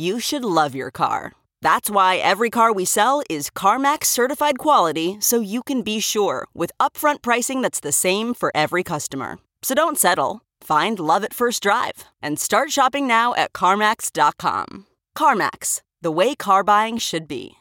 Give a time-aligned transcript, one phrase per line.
[0.00, 1.32] you should love your car.
[1.60, 6.46] That's why every car we sell is CarMax certified quality so you can be sure
[6.54, 9.38] with upfront pricing that's the same for every customer.
[9.62, 10.40] So don't settle.
[10.62, 14.86] Find love at first drive and start shopping now at CarMax.com.
[15.16, 17.56] CarMax, the way car buying should be.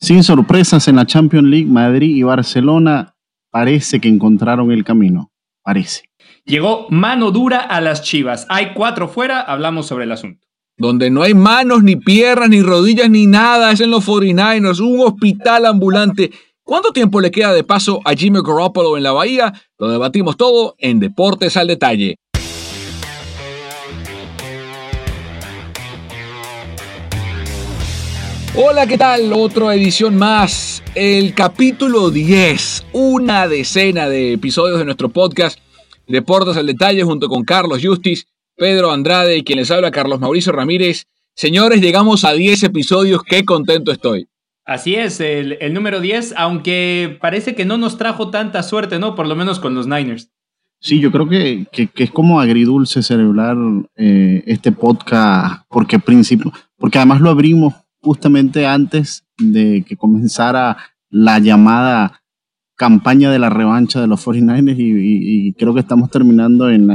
[0.00, 3.14] Sin sorpresas en la Champions League, Madrid y Barcelona
[3.52, 5.30] parece que encontraron el camino.
[5.62, 6.04] Parece.
[6.44, 8.46] Llegó mano dura a las chivas.
[8.48, 10.47] Hay cuatro fuera, hablamos sobre el asunto
[10.78, 15.00] donde no hay manos, ni piernas, ni rodillas, ni nada, es en los 49ers, un
[15.00, 16.30] hospital ambulante.
[16.62, 19.52] ¿Cuánto tiempo le queda de paso a Jimmy Garoppolo en la Bahía?
[19.78, 22.16] Lo debatimos todo en Deportes al Detalle.
[28.54, 29.32] Hola, ¿qué tal?
[29.32, 35.58] Otra edición más, el capítulo 10, una decena de episodios de nuestro podcast
[36.06, 38.24] Deportes al Detalle junto con Carlos Justice
[38.58, 41.06] Pedro Andrade y quien les habla Carlos Mauricio Ramírez.
[41.34, 44.28] Señores, llegamos a 10 episodios, qué contento estoy.
[44.66, 49.14] Así es, el, número 10, aunque parece que no nos trajo tanta suerte, ¿no?
[49.14, 50.30] Por lo menos con los Niners.
[50.80, 53.56] Sí, yo creo que, es como agridulce celebrar
[53.96, 60.76] eh, este podcast, porque, principio, porque además lo abrimos justamente antes de que comenzara
[61.08, 62.22] la llamada
[62.78, 66.88] campaña de la revancha de los 49ers y, creo que estamos terminando en,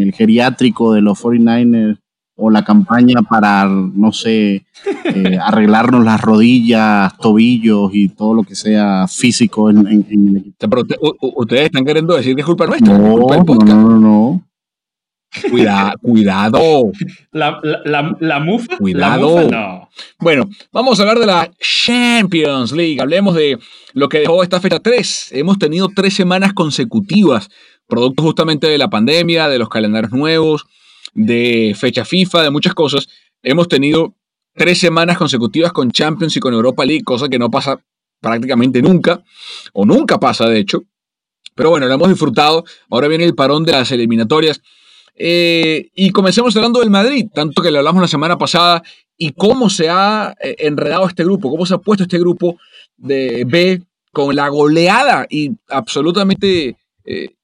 [0.00, 1.98] el geriátrico de los 49ers
[2.38, 4.66] o la campaña para, no sé,
[5.04, 10.56] eh, arreglarnos las rodillas, tobillos y todo lo que sea físico en, el equipo.
[10.58, 10.82] Pero
[11.36, 12.96] ustedes están queriendo decir que es culpa nuestra.
[12.96, 14.42] No, no, no, no.
[16.00, 16.92] Cuidado.
[17.32, 18.76] La, la, la, mufa.
[18.78, 19.48] Cuidado.
[19.50, 19.88] no.
[20.18, 23.00] Bueno, vamos a hablar de la Champions League.
[23.00, 23.58] Hablemos de
[23.92, 25.30] lo que dejó esta fecha 3.
[25.32, 27.48] Hemos tenido tres semanas consecutivas,
[27.86, 30.66] producto justamente de la pandemia, de los calendarios nuevos,
[31.14, 33.08] de fecha FIFA, de muchas cosas.
[33.42, 34.14] Hemos tenido
[34.54, 37.80] tres semanas consecutivas con Champions y con Europa League, cosa que no pasa
[38.20, 39.22] prácticamente nunca,
[39.72, 40.82] o nunca pasa de hecho.
[41.54, 42.64] Pero bueno, lo hemos disfrutado.
[42.90, 44.60] Ahora viene el parón de las eliminatorias.
[45.16, 48.82] Eh, y comencemos hablando del Madrid, tanto que le hablamos la semana pasada,
[49.16, 52.58] y cómo se ha eh, enredado este grupo, cómo se ha puesto este grupo
[52.96, 53.82] de B
[54.12, 57.34] con la goleada y absolutamente eh,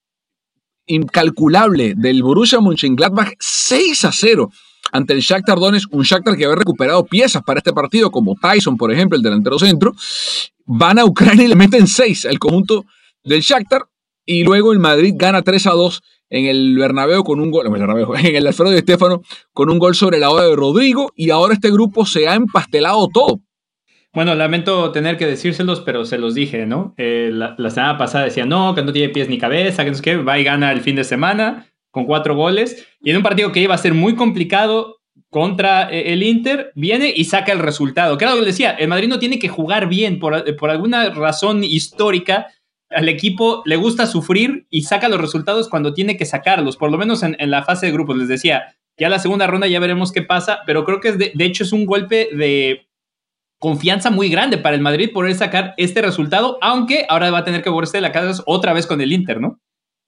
[0.87, 4.51] incalculable del Borussia Mönchengladbach 6 a 0
[4.93, 8.77] ante el Shakhtar Donetsk, un Shakhtar que había recuperado piezas para este partido, como Tyson,
[8.77, 9.95] por ejemplo, el delantero centro,
[10.67, 12.85] van a Ucrania y le meten 6 al conjunto
[13.25, 13.87] del Shakhtar,
[14.27, 18.37] y luego el Madrid gana 3 a 2 en el Bernabéu con un gol, en
[18.37, 19.23] el Alfredo de Estefano
[19.53, 23.09] con un gol sobre la hora de Rodrigo y ahora este grupo se ha empastelado
[23.13, 23.41] todo.
[24.15, 26.95] Bueno, lamento tener que decírselos, pero se los dije, ¿no?
[26.97, 30.03] Eh, la, semana pasada decía, no, que no tiene pies ni cabeza, que no sé
[30.03, 32.87] qué, va y gana el fin de semana con cuatro goles.
[33.01, 34.99] Y en un partido que iba a ser muy complicado
[35.31, 38.19] contra eh, el Inter, viene y saca el resultado.
[38.19, 42.49] Que que decía, el Madrid no tiene que jugar bien por, por alguna razón histórica
[42.95, 46.99] al equipo le gusta sufrir y saca los resultados cuando tiene que sacarlos, por lo
[46.99, 48.17] menos en, la fase de grupos.
[48.17, 51.33] Les decía, ya la segunda ronda ya veremos qué pasa, pero creo que es de,
[51.39, 52.87] hecho es un golpe de
[53.59, 57.63] confianza muy grande para el Madrid poder sacar este resultado, aunque ahora va a tener
[57.63, 59.61] que volverse de la casa otra vez con el Inter, ¿no?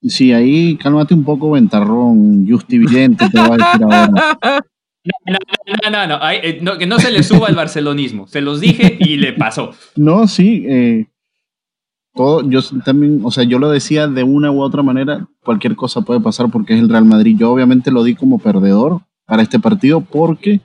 [0.03, 4.65] Sí, ahí cálmate un poco, Ventarrón, Justi te va a decir ahora.
[5.83, 8.27] No, no, no, eh, no, que no se le suba el barcelonismo.
[8.27, 9.73] Se los dije y le pasó.
[9.97, 10.65] No, sí.
[10.67, 11.07] Eh,
[12.15, 16.03] todo, yo también, o sea, yo lo decía de una u otra manera, cualquier cosa
[16.03, 17.37] puede pasar porque es el Real Madrid.
[17.39, 20.61] Yo obviamente lo di como perdedor para este partido porque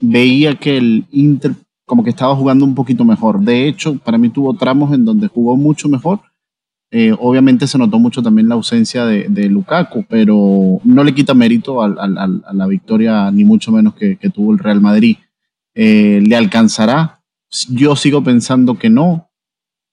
[0.00, 1.54] veía que el Inter
[1.90, 3.40] como que estaba jugando un poquito mejor.
[3.40, 6.20] De hecho, para mí tuvo tramos en donde jugó mucho mejor.
[6.92, 11.34] Eh, obviamente se notó mucho también la ausencia de, de Lukaku, pero no le quita
[11.34, 15.16] mérito a, la victoria, ni mucho menos que, tuvo el Real Madrid.
[15.74, 17.22] Eh, ¿Le alcanzará?
[17.68, 19.29] Yo sigo pensando que no,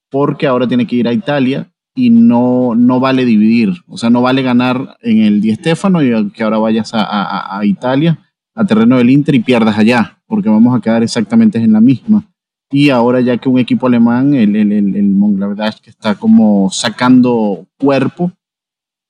[0.10, 3.74] porque ahora tiene que ir a Italia y no, no vale dividir.
[3.88, 7.66] O sea, no vale ganar en el Di Stéfano y que ahora vayas a, a
[7.66, 8.20] Italia
[8.58, 12.24] a terreno del Inter y pierdas allá, porque vamos a quedar exactamente en la misma.
[12.72, 17.68] Y ahora ya que un equipo alemán, el, el, el, el que está como sacando
[17.78, 18.32] cuerpo,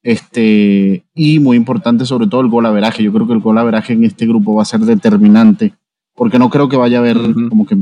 [0.03, 3.03] este, y muy importante sobre todo el gol averaje.
[3.03, 5.73] Yo creo que el gol averaje en este grupo va a ser determinante,
[6.13, 7.17] porque no creo que vaya a haber
[7.49, 7.77] como que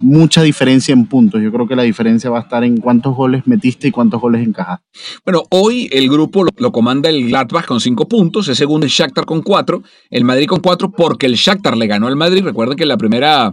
[0.00, 1.42] mucha diferencia en puntos.
[1.42, 4.46] Yo creo que la diferencia va a estar en cuántos goles metiste y cuántos goles
[4.46, 4.86] encajaste.
[5.24, 9.24] Bueno, hoy el grupo lo, comanda el Gladbach con cinco puntos, el segundo es Shakhtar
[9.24, 12.44] con cuatro, el Madrid con cuatro, porque el Shakhtar le ganó al Madrid.
[12.44, 13.52] Recuerden que la primera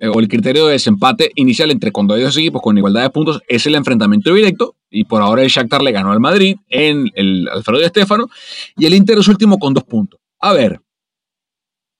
[0.00, 3.10] eh, o el criterio de desempate inicial entre cuando hay dos equipos con igualdad de
[3.10, 7.10] puntos es el enfrentamiento directo y por ahora el Shakhtar le ganó al Madrid en
[7.14, 8.28] el Alfredo de Estefano
[8.76, 10.20] y el Inter es último con dos puntos.
[10.40, 10.80] A ver,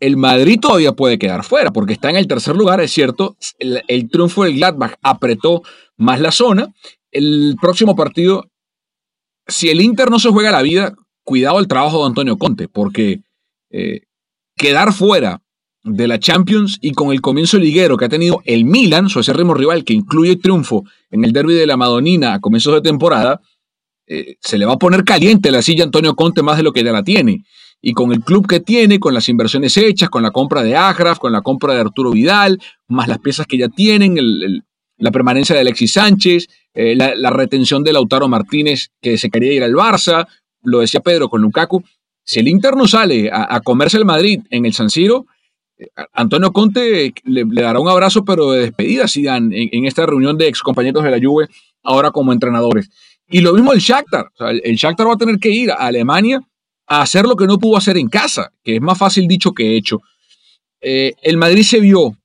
[0.00, 3.36] el Madrid todavía puede quedar fuera porque está en el tercer lugar, es cierto.
[3.58, 5.62] El, triunfo del Gladbach apretó
[5.96, 6.72] más la zona.
[7.10, 8.50] El próximo partido,
[9.46, 13.22] si el Inter no se juega la vida, cuidado el trabajo de Antonio Conte, porque
[13.70, 14.02] eh,
[14.56, 15.42] quedar fuera
[15.82, 19.54] de la Champions y con el comienzo liguero que ha tenido el Milan, su acérrimo
[19.54, 23.40] rival, que incluye triunfo en el derby de la Madonina a comienzos de temporada,
[24.06, 26.72] eh, se le va a poner caliente la silla a Antonio Conte más de lo
[26.72, 27.44] que ya la tiene
[27.80, 31.18] y con el club que tiene, con las inversiones hechas, con la compra de Agraf,
[31.18, 34.16] con la compra de Arturo Vidal, más las piezas que ya tienen,
[34.96, 39.62] la permanencia de Alexis Sánchez, eh, la, retención de Lautaro Martínez que se quería ir
[39.62, 40.26] al Barça,
[40.62, 41.82] lo decía Pedro con Lukaku.
[42.24, 45.26] Si el Inter no sale a, comerse el Madrid en el San Siro,
[45.78, 50.48] eh, Antonio Conte le, dará un abrazo, pero de despedida en, en esta reunión de
[50.48, 51.48] excompañeros de la Juve,
[51.84, 52.90] ahora como entrenadores.
[53.30, 54.30] Y lo mismo el Shakhtar.
[54.62, 56.40] el Shakhtar va a tener que ir a Alemania
[56.88, 60.00] hacer lo que no pudo hacer en casa, que es más fácil dicho que hecho.
[60.80, 62.16] Eh, el Madrid se vio,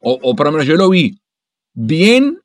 [0.00, 1.18] o, por lo menos yo lo vi,
[1.74, 2.38] bien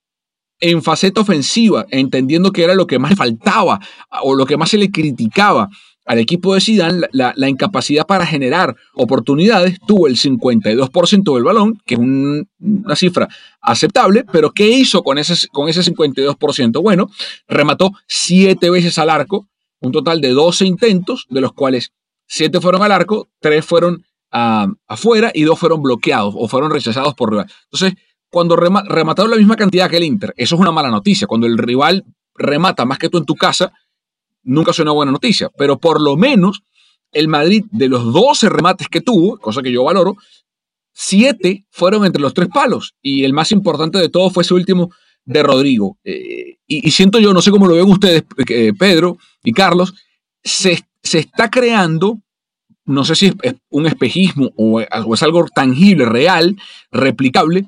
[0.59, 3.79] en faceta ofensiva, entendiendo que era lo que más le faltaba
[4.23, 5.69] o lo que más se le criticaba
[6.05, 11.95] al equipo de Zidane, la, incapacidad para generar oportunidades, tuvo el 52% del balón, que
[11.95, 13.27] es una cifra
[13.59, 16.81] aceptable, pero ¿qué hizo con ese, con ese 52%?
[16.81, 17.09] Bueno,
[17.47, 19.47] remató siete veces al arco,
[19.85, 21.91] un total de 12 intentos, de los cuales
[22.27, 27.13] 7 fueron al arco, 3 fueron ah, afuera y 2 fueron bloqueados o fueron rechazados
[27.13, 27.51] por rival.
[27.71, 27.93] Entonces,
[28.29, 31.27] cuando remataron la misma cantidad que el Inter, eso es una mala noticia.
[31.27, 32.03] Cuando el rival
[32.33, 33.71] remata más que tú en tu casa,
[34.43, 35.49] nunca es una buena noticia.
[35.57, 36.63] Pero por lo menos
[37.11, 40.17] el Madrid, de los 12 remates que tuvo, cosa que yo valoro,
[40.91, 42.95] 7 fueron entre los tres palos.
[43.01, 44.91] Y el más importante de todo fue ese último
[45.25, 45.97] de Rodrigo.
[46.03, 49.93] Eh, y, siento yo, no sé cómo lo ven ustedes, eh, Pedro y Carlos,
[50.43, 52.19] se, está creando,
[52.85, 56.55] no sé si es, un espejismo o, es algo tangible, real,
[56.91, 57.65] replicable,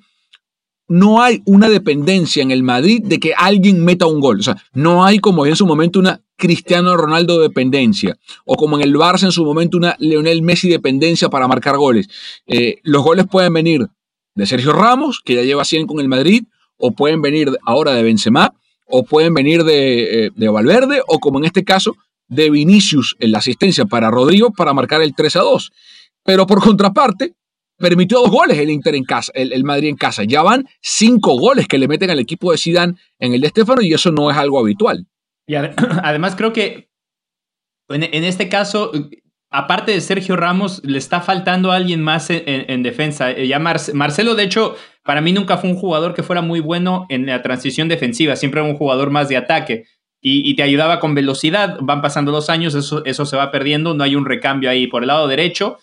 [0.90, 4.40] no hay una dependencia en el Madrid de que alguien meta un gol.
[4.40, 8.84] O sea, no hay como en su momento una Cristiano Ronaldo dependencia o como en
[8.84, 12.08] el Barça en su momento una Leonel Messi dependencia para marcar goles.
[12.46, 13.88] Eh, los goles pueden venir
[14.36, 16.44] de Sergio Ramos, que ya lleva 100 con el Madrid,
[16.78, 18.54] o pueden venir ahora de Benzema,
[18.86, 21.96] o pueden venir de, eh, de, Valverde, o como en este caso,
[22.28, 25.72] de Vinicius en la asistencia para Rodrigo para marcar el 3 a 2.
[26.24, 27.34] Pero por contraparte,
[27.78, 30.24] permitió dos goles el Inter en casa, el, Madrid en casa.
[30.24, 33.82] Ya van cinco goles que le meten al equipo de Zidane en el de Estefano
[33.82, 35.06] y eso no es algo habitual.
[35.48, 35.56] Y
[36.04, 36.90] además creo que
[37.90, 38.92] en, en este caso
[39.50, 43.32] aparte de Sergio Ramos, le está faltando a alguien más en, defensa.
[43.32, 44.76] Eh, ya Marcelo, de hecho,
[45.08, 48.62] para mí nunca fue un jugador que fuera muy bueno en la transición defensiva, siempre
[48.62, 49.86] era un jugador más de ataque.
[50.20, 54.04] Y, te ayudaba con velocidad, van pasando los años, eso, eso se va perdiendo, no
[54.04, 54.88] hay un recambio ahí.
[54.88, 55.78] Por el lado derecho,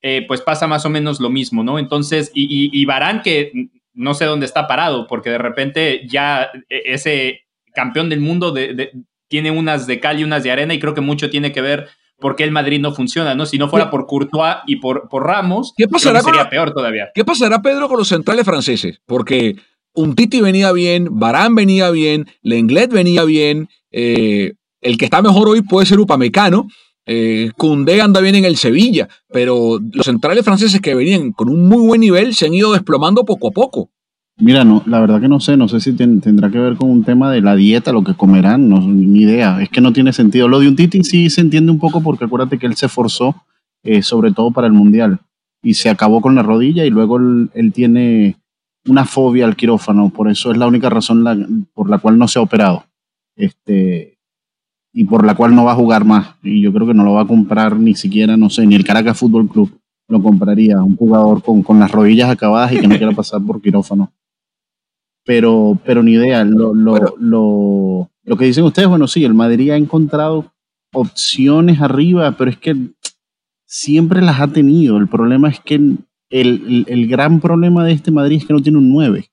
[0.00, 1.78] eh, pues pasa más o menos lo mismo, ¿no?
[1.78, 2.86] Entonces, y, y,
[3.22, 3.52] que
[3.92, 7.42] no sé dónde está parado, porque de repente ya e, ese
[7.74, 8.54] campeón del mundo
[9.28, 11.88] tiene unas de cal y unas de arena, y creo que mucho tiene que ver
[12.20, 13.46] por qué el Madrid no funciona, ¿no?
[13.46, 17.08] Si no fuera por Courtois y por, por Ramos, ¿Qué pasará sería peor todavía.
[17.14, 19.00] ¿Qué pasará, Pedro, con los centrales franceses?
[19.06, 19.56] Porque
[19.94, 25.48] un Titi venía bien, Barán venía bien, Lenglet venía bien, eh, el que está mejor
[25.48, 26.66] hoy puede ser Upamecano,
[27.06, 27.50] Eh,
[28.00, 32.00] anda bien en el Sevilla, pero los centrales franceses que venían con un muy buen
[32.00, 33.90] nivel se han ido desplomando poco a poco.
[34.40, 37.04] Mira, no, la verdad que no sé, no sé si tendrá que ver con un
[37.04, 40.48] tema de la dieta, lo que comerán, no, ni idea, es que no tiene sentido.
[40.48, 43.34] Lo de un Titi sí se entiende un poco porque acuérdate que él se forzó,
[43.82, 45.20] eh, sobre todo para el Mundial,
[45.62, 48.36] y se acabó con la rodilla y luego él, tiene
[48.86, 52.38] una fobia al quirófano, por eso es la única razón por la cual no se
[52.38, 52.84] ha operado.
[53.36, 54.18] Este,
[54.94, 56.36] y por la cual no va a jugar más.
[56.42, 58.84] Y yo creo que no lo va a comprar ni siquiera, no sé, ni el
[58.84, 59.70] Caracas Fútbol Club
[60.08, 60.82] lo compraría.
[60.82, 64.10] Un jugador con, con las rodillas acabadas y que no quiera pasar por quirófano
[65.30, 66.44] pero, pero ni idea.
[66.44, 70.52] Lo, lo, lo, lo, que dicen ustedes, bueno, sí, el Madrid ha encontrado
[70.92, 72.74] opciones arriba, pero es que
[73.64, 74.96] siempre las ha tenido.
[74.96, 75.98] El problema es que el,
[76.30, 79.30] el, el gran problema de este Madrid es que no tiene un 9.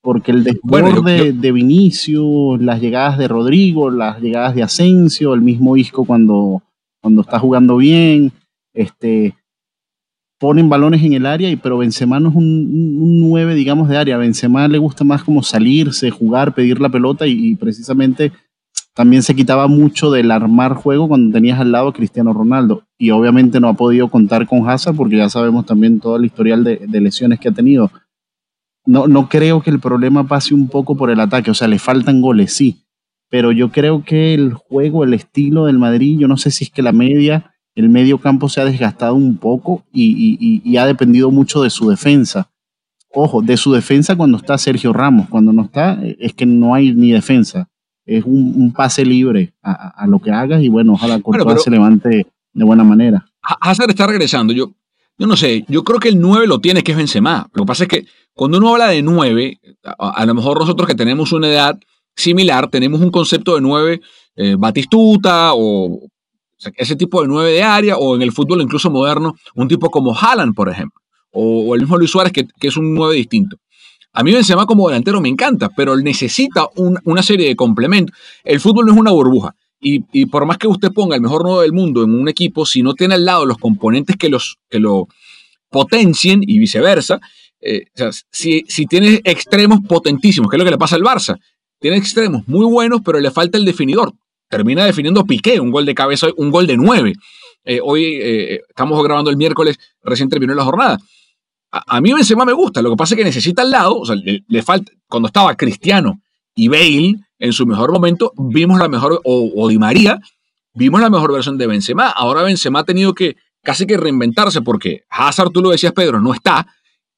[0.00, 5.76] Porque el desborde de Vinicius, las llegadas de Rodrigo, las llegadas de Asensio, el mismo
[5.76, 6.62] Isco cuando,
[7.02, 8.32] cuando está jugando bien,
[8.72, 9.34] este,
[10.44, 13.96] ponen balones en el área, y, pero Benzema no es un, un 9, digamos, de
[13.96, 14.16] área.
[14.16, 18.30] A Benzema le gusta más como salirse, jugar, pedir la pelota y, precisamente
[18.92, 22.82] también se quitaba mucho del armar juego cuando tenías al lado a Cristiano Ronaldo.
[22.98, 26.62] Y obviamente no ha podido contar con Hazard porque ya sabemos también todo el historial
[26.62, 27.90] de, de lesiones que ha tenido.
[28.84, 31.78] No, no creo que el problema pase un poco por el ataque, o sea, le
[31.78, 32.84] faltan goles, sí,
[33.30, 36.70] pero yo creo que el juego, el estilo del Madrid, yo no sé si es
[36.70, 41.62] que la media el medio campo se ha desgastado un poco y, ha dependido mucho
[41.62, 42.50] de su defensa.
[43.12, 46.92] Ojo, de su defensa cuando está Sergio Ramos, cuando no está, es que no hay
[46.92, 47.68] ni defensa.
[48.06, 52.64] Es un, pase libre a, lo que hagas y bueno, ojalá Courtois se levante de
[52.64, 53.26] buena manera.
[53.60, 54.52] Hazard está regresando.
[54.52, 54.72] Yo,
[55.18, 57.48] yo no sé, yo creo que el 9 lo tiene, que es Benzema.
[57.52, 59.60] Lo que pasa es que cuando uno habla de 9,
[59.98, 61.78] a, lo mejor nosotros que tenemos una edad
[62.16, 64.00] similar, tenemos un concepto de 9
[64.36, 66.08] eh, Batistuta o
[66.76, 70.16] ese tipo de nueve de área, o en el fútbol incluso moderno, un tipo como
[70.16, 71.00] Haaland, por ejemplo,
[71.32, 73.56] o, el mismo Luis Suárez, que, es un nueve distinto.
[74.12, 78.16] A mí Benzema como delantero me encanta, pero necesita una serie de complementos.
[78.44, 79.56] El fútbol no es una burbuja.
[79.80, 82.82] Y, por más que usted ponga el mejor nueve del mundo en un equipo, si
[82.82, 85.08] no tiene al lado los componentes que, los, que lo
[85.68, 87.20] potencien y viceversa,
[87.60, 87.86] eh,
[88.30, 91.38] si, si tiene extremos potentísimos, que es lo que le pasa al Barça,
[91.80, 94.14] tiene extremos muy buenos, pero le falta el definidor
[94.56, 97.14] termina definiendo Piqué, un gol de cabeza, un gol de nueve.
[97.64, 100.98] Eh, hoy eh, estamos grabando el miércoles, recién terminó la jornada.
[101.72, 104.14] A, mí Benzema me gusta, lo que pasa es que necesita al lado, o sea,
[104.14, 106.20] le, falta, cuando estaba Cristiano
[106.54, 110.20] y Bale en su mejor momento, vimos la mejor, o, Di María,
[110.72, 112.10] vimos la mejor versión de Benzema.
[112.10, 116.32] Ahora Benzema ha tenido que casi que reinventarse porque Hazard, tú lo decías Pedro, no
[116.32, 116.64] está.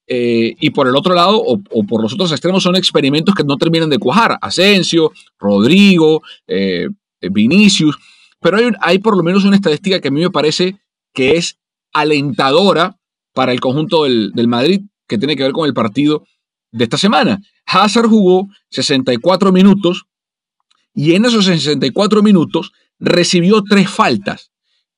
[0.07, 3.57] Eh, y por el otro lado, o, por los otros extremos, son experimentos que no
[3.57, 4.39] terminan de cuajar.
[4.41, 6.23] Asensio, Rodrigo,
[7.21, 7.97] Vinicius,
[8.39, 10.77] pero hay, por lo menos una estadística que a mí me parece
[11.13, 11.57] que es
[11.93, 12.97] alentadora
[13.33, 16.23] para el conjunto del, Madrid, que tiene que ver con el partido
[16.71, 17.41] de esta semana.
[17.65, 20.05] Hazard jugó 64 minutos
[20.93, 24.51] y en esos 64 minutos recibió tres faltas.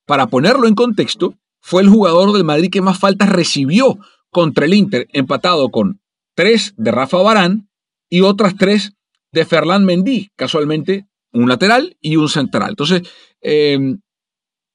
[0.05, 3.99] Para ponerlo en contexto, fue el jugador del Madrid que más faltas recibió
[4.29, 6.01] contra el Inter, empatado con
[6.35, 7.69] tres de Rafa Barán
[8.09, 8.93] y otras tres
[9.31, 12.71] de Ferland Mendy, casualmente un lateral y un central.
[12.71, 13.03] Entonces,
[13.41, 13.99] em,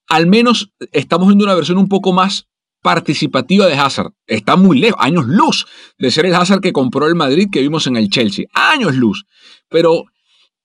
[0.08, 2.46] al menos estamos viendo una versión un poco más
[2.82, 4.12] participativa de Hazard.
[4.26, 5.66] Está muy lejos, años luz
[5.98, 8.44] de ser el Hazard que compró el Madrid que vimos en el Chelsea.
[8.52, 9.24] Años luz.
[9.70, 10.04] Pero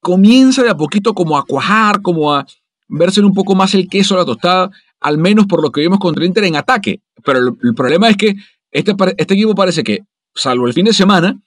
[0.01, 2.45] comienza de a poquito como a cuajar, como a
[2.89, 4.69] verse un poco más el queso a la tostada,
[4.99, 7.01] al menos por lo que vimos contra Inter en ataque.
[7.23, 8.35] Pero el, problema es que
[8.71, 9.99] este, este equipo parece que,
[10.35, 11.39] salvo el fin de semana,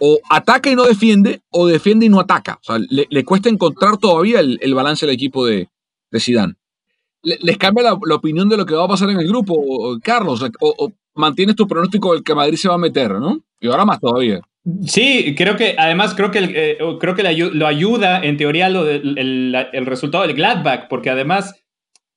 [0.00, 2.58] o ataca y no defiende, o defiende y no ataca.
[2.60, 5.68] O sea, le, cuesta encontrar todavía el, balance del equipo de,
[6.10, 6.54] de Zidane.
[7.22, 10.44] ¿Les cambia la, opinión de lo que va a pasar en el grupo, Carlos?
[10.60, 13.40] O, mantienes tu pronóstico del que Madrid se va a meter, ¿no?
[13.60, 14.40] Y ahora más todavía.
[14.86, 19.54] Sí, creo que además creo que, eh, creo que lo ayuda en teoría lo el,
[19.72, 21.60] el, resultado del Gladbach, porque además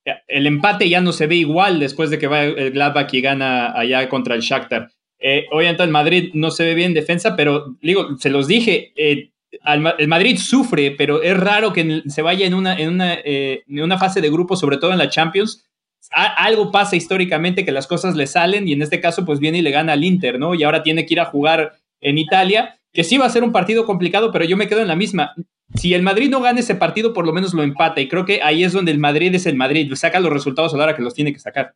[0.05, 3.21] eh, el empate ya no se ve igual después de que va el Gladbach y
[3.21, 4.89] gana allá contra el Shakhtar.
[5.21, 8.91] Eh, obviamente el Madrid no se ve bien en defensa, pero digo, se los dije,
[8.95, 9.29] eh,
[9.63, 13.83] el Madrid sufre, pero es raro que se vaya en una, en una, eh, en
[13.83, 15.63] una fase de grupo, sobre todo en la Champions.
[16.11, 19.61] algo pasa históricamente que las cosas le salen y en este caso pues viene y
[19.61, 20.55] le gana al Inter, ¿no?
[20.55, 23.51] Y ahora tiene que ir a jugar en Italia, que sí va a ser un
[23.51, 25.35] partido complicado, pero yo me quedo en la misma.
[25.75, 28.41] Si el Madrid no gana ese partido, por lo menos lo empata y creo que
[28.41, 31.03] ahí es donde el Madrid es el Madrid, saca los resultados a la hora que
[31.03, 31.75] los tiene que sacar.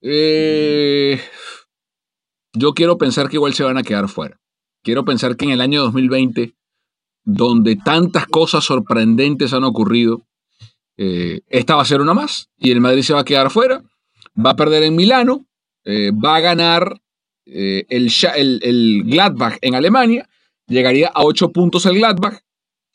[0.00, 1.18] Eh,
[2.54, 4.38] yo quiero pensar que igual se van a quedar fuera.
[4.82, 6.54] Quiero pensar que en el año 2020,
[7.24, 10.22] donde tantas cosas sorprendentes han ocurrido,
[11.00, 13.84] Eh, esta va a ser una más y el Madrid se va a quedar fuera.
[14.34, 15.46] Va a perder en Milano,
[15.84, 17.00] eh, va a ganar
[17.46, 20.28] el, el, el Gladbach en Alemania,
[20.66, 22.40] llegaría a 8 puntos el Gladbach,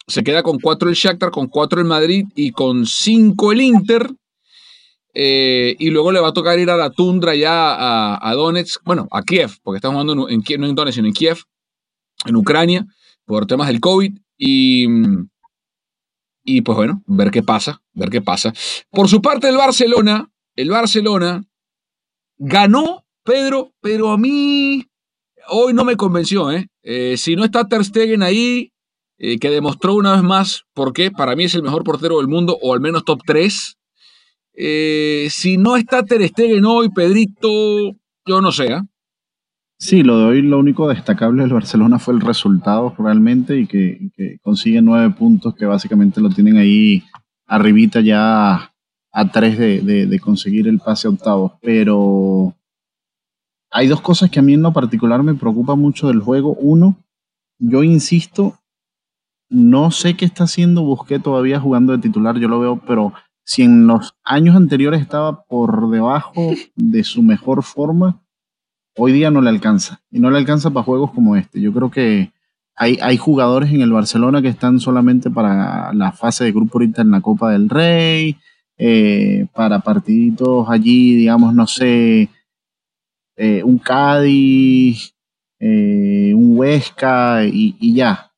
[0.05, 4.09] se queda con 4 el Shakhtar, con 4 el Madrid y con 5 el Inter.
[5.13, 9.07] Eh, y luego le va a tocar ir a la tundra ya a, Donetsk, bueno,
[9.11, 11.37] a Kiev, porque estamos jugando en, no en Donetsk, sino en Kiev,
[12.25, 12.85] en Ucrania,
[13.25, 14.17] por temas del COVID.
[14.37, 14.87] Y,
[16.43, 18.53] y pues bueno, ver qué pasa, ver qué pasa.
[18.89, 21.43] Por su parte, el Barcelona, el Barcelona
[22.37, 24.85] ganó, Pedro, pero a mí
[25.47, 26.67] hoy no me convenció, ¿eh?
[26.81, 28.73] eh si no está Ter Stegen ahí,
[29.17, 32.27] eh, que demostró una vez más por qué para mí es el mejor portero del
[32.27, 33.77] mundo, o al menos top 3,
[34.55, 37.49] eh, si no está Ter Stegen hoy, Pedrito,
[38.25, 38.67] yo no sé.
[38.67, 38.81] ¿eh?
[39.77, 44.39] Sí, lo de hoy, lo único destacable del Barcelona fue el resultado realmente y que,
[44.41, 47.03] consigue nueve puntos que básicamente lo tienen ahí
[47.47, 48.71] arribita ya
[49.11, 51.53] a tres de, conseguir el pase a octavos.
[51.61, 52.55] Pero
[53.71, 56.53] hay dos cosas que a mí en lo particular me preocupa mucho del juego.
[56.53, 56.95] Uno,
[57.59, 58.59] yo insisto,
[59.49, 63.63] no sé qué está haciendo Busqué todavía jugando de titular, yo lo veo, pero si
[63.63, 68.21] en los años anteriores estaba por debajo de su mejor forma,
[68.95, 70.01] hoy día no le alcanza.
[70.11, 71.61] Y no le alcanza para juegos como este.
[71.61, 72.31] Yo creo que
[72.75, 77.01] hay, hay jugadores en el Barcelona que están solamente para la fase de grupo ahorita
[77.01, 78.37] en la Copa del Rey,
[78.77, 82.29] eh, para partiditos allí, digamos, no sé,
[83.35, 85.15] eh, un Cádiz,
[85.59, 88.32] eh, un Huesca y ya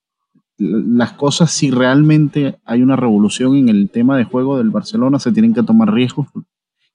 [0.57, 5.31] las cosas, si realmente hay una revolución en el tema de juego del Barcelona, se
[5.31, 6.27] tienen que tomar riesgos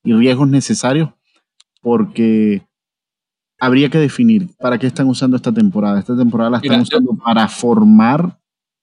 [0.03, 1.11] y riesgos necesarios
[1.83, 2.67] porque
[3.59, 5.99] habría que definir para qué están usando esta temporada.
[5.99, 8.39] Esta temporada la están usando para formar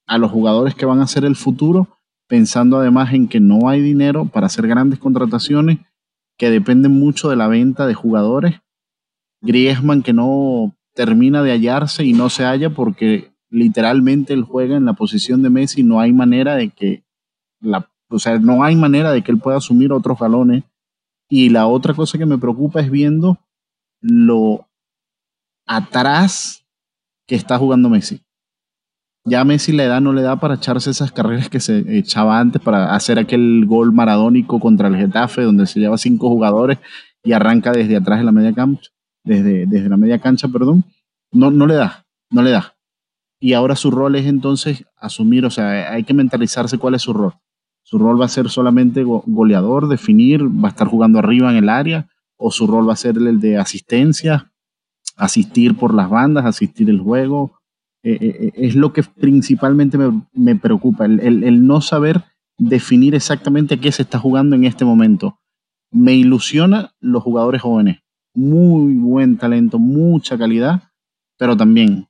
[0.06, 1.88] a los jugadores que van a ser el futuro,
[2.28, 5.78] pensando además en que no hay dinero para hacer grandes contrataciones
[6.36, 8.60] que dependen mucho de la venta de jugadores.
[9.40, 14.84] Griezmann que no termina de hallarse y no se halla porque literalmente él juega en
[14.84, 17.04] la posición de Messi, no hay manera de que
[17.60, 20.64] la, o sea, no hay manera de que él pueda asumir otros galones.
[21.30, 23.38] Y la otra cosa que me preocupa es viendo
[24.00, 24.66] lo
[25.66, 26.64] atrás
[27.26, 28.22] que está jugando Messi.
[29.24, 32.62] Ya Messi la edad no le da para echarse esas carreras que se echaba antes
[32.62, 36.78] para hacer aquel gol maradónico contra el Getafe, donde se lleva cinco jugadores
[37.22, 38.90] y arranca desde atrás de la media cancha,
[39.24, 40.84] desde, desde la media cancha, perdón.
[41.30, 42.77] No, no le da, no le da
[43.40, 47.12] y ahora su rol es entonces asumir, o sea, hay que mentalizarse cuál es su
[47.12, 47.34] rol.
[47.82, 51.68] Su rol va a ser solamente goleador, definir, va a estar jugando arriba en el
[51.68, 54.52] área, o su rol va a ser el de asistencia,
[55.16, 57.58] asistir por las bandas, asistir el juego.
[58.02, 59.98] Eh, eh, eh, es lo que principalmente
[60.32, 62.24] me, preocupa, el, el, no saber
[62.58, 65.38] definir exactamente qué se está jugando en este momento.
[65.90, 68.00] Me ilusiona los jugadores jóvenes.
[68.34, 70.82] Muy buen talento, mucha calidad,
[71.38, 72.07] pero también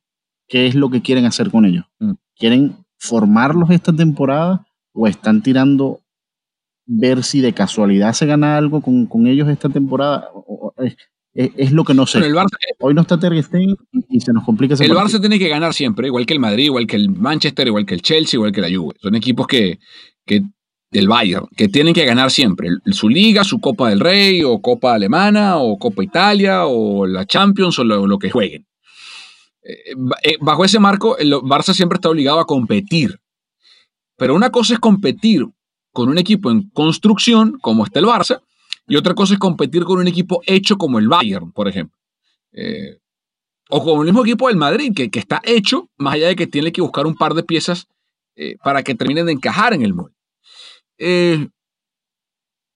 [0.48, 1.84] qué es lo que quieren hacer con ellos.
[2.00, 2.12] Mm.
[2.37, 6.00] ¿Quieren formarlos esta temporada o están tirando
[6.87, 10.30] ver si de casualidad se gana algo con, ellos esta temporada?
[11.34, 12.20] es, lo que no sé.
[12.80, 13.76] Hoy no está Ter Stegen
[14.08, 16.64] y se nos complica ese El Barça tiene que ganar siempre, igual que el Madrid,
[16.64, 18.94] igual que el Manchester, igual que el Chelsea, igual que la Juve.
[19.00, 19.78] Son equipos que,
[20.24, 20.42] que
[20.90, 22.70] del Bayern, que tienen que ganar siempre.
[22.87, 27.78] Su liga, su Copa del Rey, o Copa Alemana, o Copa Italia, o la Champions,
[27.78, 28.67] o lo que jueguen.
[29.68, 33.20] Eh, eh, bajo ese marco, el Barça siempre está obligado a competir.
[34.16, 35.46] Pero una cosa es competir
[35.92, 38.40] con un equipo en construcción, como está el Barça,
[38.87, 41.98] y otra cosa es competir con un equipo hecho como el Bayern, por ejemplo.
[42.52, 42.98] Eh,
[43.68, 46.72] o con el mismo equipo del Madrid, que, está hecho, más allá de que tiene
[46.72, 47.87] que buscar un par de piezas
[48.62, 50.14] para que terminen de encajar en el molde.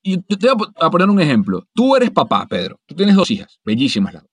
[0.03, 1.67] y te voy a poner un ejemplo.
[1.73, 2.79] Tú eres papá, Pedro.
[2.85, 4.25] Tú tienes dos hijas, bellísimas las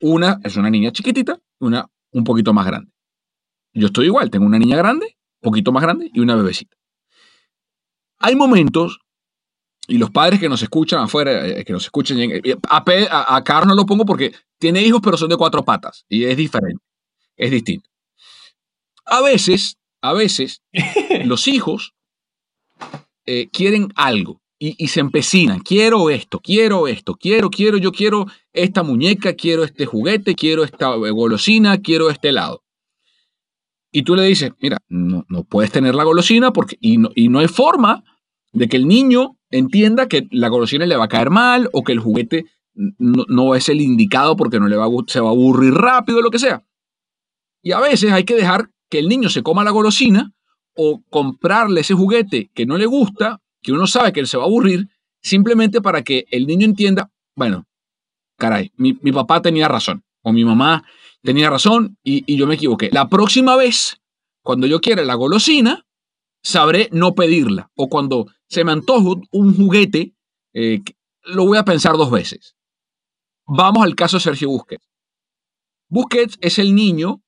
[0.00, 2.92] una es una niña chiquitita, una un poquito más grande.
[3.72, 6.76] Yo estoy igual, tengo una niña grande, un poquito más grande y una bebecita.
[8.18, 8.98] Hay momentos,
[9.86, 13.74] y los padres que nos escuchan afuera, eh, que nos escuchen, a, a, Carlos no
[13.74, 16.82] lo pongo porque tiene hijos, pero son de cuatro patas, y es diferente,
[17.36, 17.88] es distinto.
[19.06, 20.62] A veces, a veces,
[21.24, 21.94] los hijos
[23.26, 28.82] eh, quieren algo y, se empecinan, quiero esto, quiero esto, quiero, quiero, yo quiero esta
[28.82, 32.62] muñeca, quiero este juguete, quiero esta golosina, quiero este helado.
[33.90, 37.30] Y tú le dices, mira, no, no puedes tener la golosina porque, y, no, y
[37.30, 38.04] no hay forma
[38.52, 41.92] de que el niño entienda que la golosina le va a caer mal o que
[41.92, 42.44] el juguete
[42.74, 46.38] no, es el indicado porque no le va se va a aburrir rápido, lo que
[46.38, 46.66] sea.
[47.62, 50.34] Y a veces hay que dejar que el niño se coma la golosina
[50.76, 54.44] o comprarle ese juguete que no le gusta que uno sabe que él se va
[54.44, 54.88] a aburrir,
[55.22, 57.66] simplemente para que el niño entienda, bueno,
[58.36, 60.84] caray, mi, papá tenía razón, o mi mamá
[61.22, 62.90] tenía razón y, yo me equivoqué.
[62.92, 64.00] La próxima vez,
[64.42, 65.86] cuando yo quiera la golosina,
[66.42, 67.70] sabré no pedirla.
[67.74, 70.14] O cuando se me antoja un juguete,
[70.54, 70.82] eh,
[71.24, 72.56] lo voy a pensar dos veces.
[73.46, 74.88] Vamos al caso de Sergio Busquets.
[75.88, 77.22] Busquets es el niño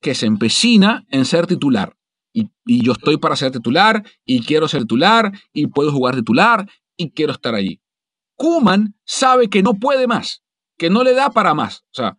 [0.00, 1.96] que se empecina en ser titular.
[2.32, 7.10] Y, yo estoy para ser titular, y quiero ser titular, y puedo jugar titular, y
[7.10, 7.80] quiero estar allí.
[8.36, 10.42] Kuman sabe que no puede más,
[10.78, 11.84] que no le da para más.
[11.92, 12.18] O sea,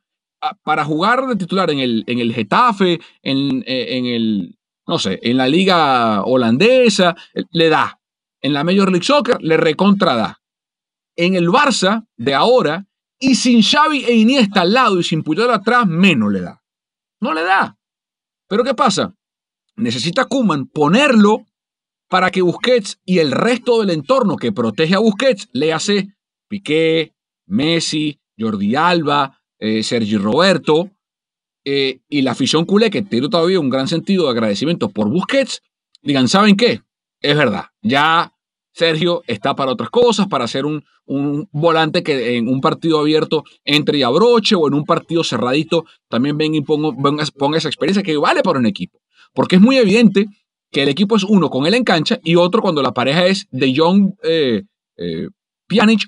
[0.63, 5.19] para jugar de titular en el, en el Getafe, en, eh, en, el, no sé,
[5.21, 7.15] en la liga holandesa,
[7.51, 7.99] le da.
[8.41, 10.41] En la Major League Soccer le recontra da.
[11.15, 12.87] En el Barça de ahora,
[13.19, 16.63] y sin Xavi e Iniesta al lado y sin Puyol atrás, menos le da.
[17.21, 17.77] No le da.
[18.47, 19.13] Pero ¿qué pasa?
[19.81, 21.47] Necesita Kuman ponerlo
[22.07, 26.09] para que Busquets y el resto del entorno que protege a Busquets, le hace
[26.47, 27.13] Piqué,
[27.47, 30.91] Messi, Jordi Alba, eh, Sergi Roberto,
[31.65, 35.61] eh, y la afición culé, que tiene todavía un gran sentido de agradecimiento por Busquets,
[36.03, 36.81] digan, ¿saben qué?
[37.19, 38.33] Es verdad, ya
[38.73, 40.83] Sergio está para otras cosas, para ser un,
[41.51, 46.37] volante que en un partido abierto entre y abroche o en un partido cerradito también
[46.37, 49.01] venga y ponga esa experiencia que vale para un equipo.
[49.33, 50.27] Porque es muy evidente
[50.71, 53.47] que el equipo es uno con él en cancha y otro cuando la pareja es
[53.51, 54.63] de John eh,
[54.97, 55.27] eh,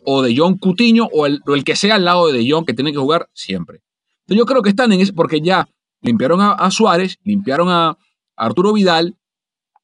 [0.06, 2.98] o de John Cutiño o el, que sea al lado de De que tiene que
[2.98, 3.82] jugar siempre.
[4.22, 5.68] Entonces yo creo que están en eso porque ya
[6.02, 7.98] limpiaron a, Suárez, limpiaron a,
[8.36, 9.16] Arturo Vidal,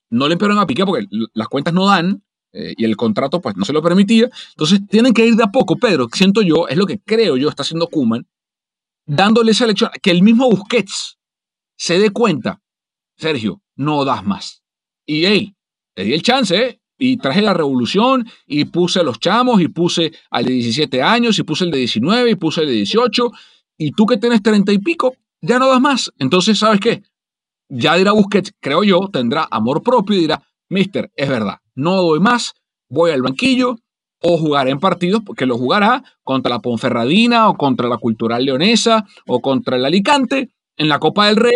[0.09, 3.63] no limpiaron a Piqué porque las cuentas no dan eh, y el contrato pues no
[3.63, 4.29] se lo permitía.
[4.51, 7.49] Entonces tienen que ir de a poco, Pedro, siento yo, es lo que creo yo
[7.49, 8.27] está haciendo Kuman,
[9.05, 11.17] dándole esa lección, que el mismo Busquets
[11.77, 12.59] se dé cuenta,
[13.19, 14.63] Sergio, no das más.
[15.05, 15.55] Y hey,
[15.93, 16.81] te di el chance, ¿eh?
[16.97, 21.37] Y traje la revolución y puse a los chamos y puse al de 17 años
[21.39, 23.31] y puse el de 19 y puse el de 18.
[23.77, 26.11] Y tú que tienes 30 y pico, ya no das más.
[26.17, 27.03] Entonces, ¿sabes qué?
[27.69, 32.19] Ya dirá Busquets, creo yo, tendrá amor propio y dirá, mister, es verdad, no doy
[32.19, 32.53] más,
[32.89, 33.77] voy al banquillo
[34.21, 39.05] o jugaré en partidos, porque lo jugará contra la Ponferradina o contra la Cultural Leonesa
[39.27, 41.55] o contra el Alicante en la Copa del Rey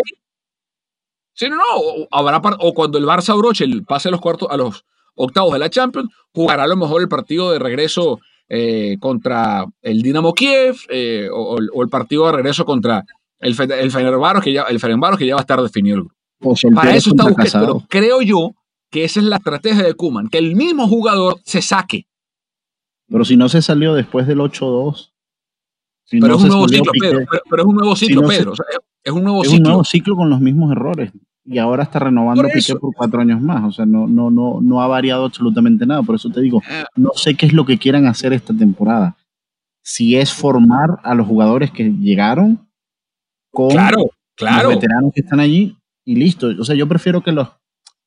[1.34, 1.64] Sí, no, no.
[1.76, 5.60] O, habrá o cuando el Barça broche pase a los cuartos, a los octavos de
[5.60, 8.20] la Champions, jugará a lo mejor el partido de regreso
[8.50, 13.04] eh, contra el Dinamo Kiev eh, o, el partido de regreso contra
[13.40, 16.16] el, el Fenerbahce, que ya, el que ya va a estar definido el grupo.
[16.76, 18.52] Para eso está Busquets, pero creo yo
[18.90, 22.06] que esa es la estrategia de Kuman, que el mismo jugador se saque.
[23.10, 25.12] Pero si no se salió después del 8-2.
[26.12, 28.54] pero, es un nuevo ciclo, Pedro, pero, es un nuevo ciclo, Pedro.
[29.04, 29.58] Es un nuevo ciclo.
[29.58, 31.12] un nuevo ciclo con los mismos errores.
[31.46, 33.64] Y ahora está renovando Piqué por cuatro años más.
[33.66, 36.02] O sea, no, no, no, no ha variado absolutamente nada.
[36.02, 36.86] Por eso te digo, ah.
[36.96, 39.18] no sé qué es lo que quieran hacer esta temporada.
[39.84, 42.70] Si es formar a los jugadores que llegaron
[43.52, 44.70] con claro, claro.
[44.70, 46.48] los veteranos que están allí y listo.
[46.58, 47.50] O sea, yo prefiero que los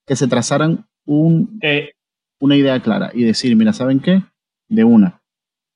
[0.06, 1.90] que se trazaran un, eh.
[2.40, 4.22] una idea clara y decir, mira, ¿saben qué?
[4.68, 5.20] De una.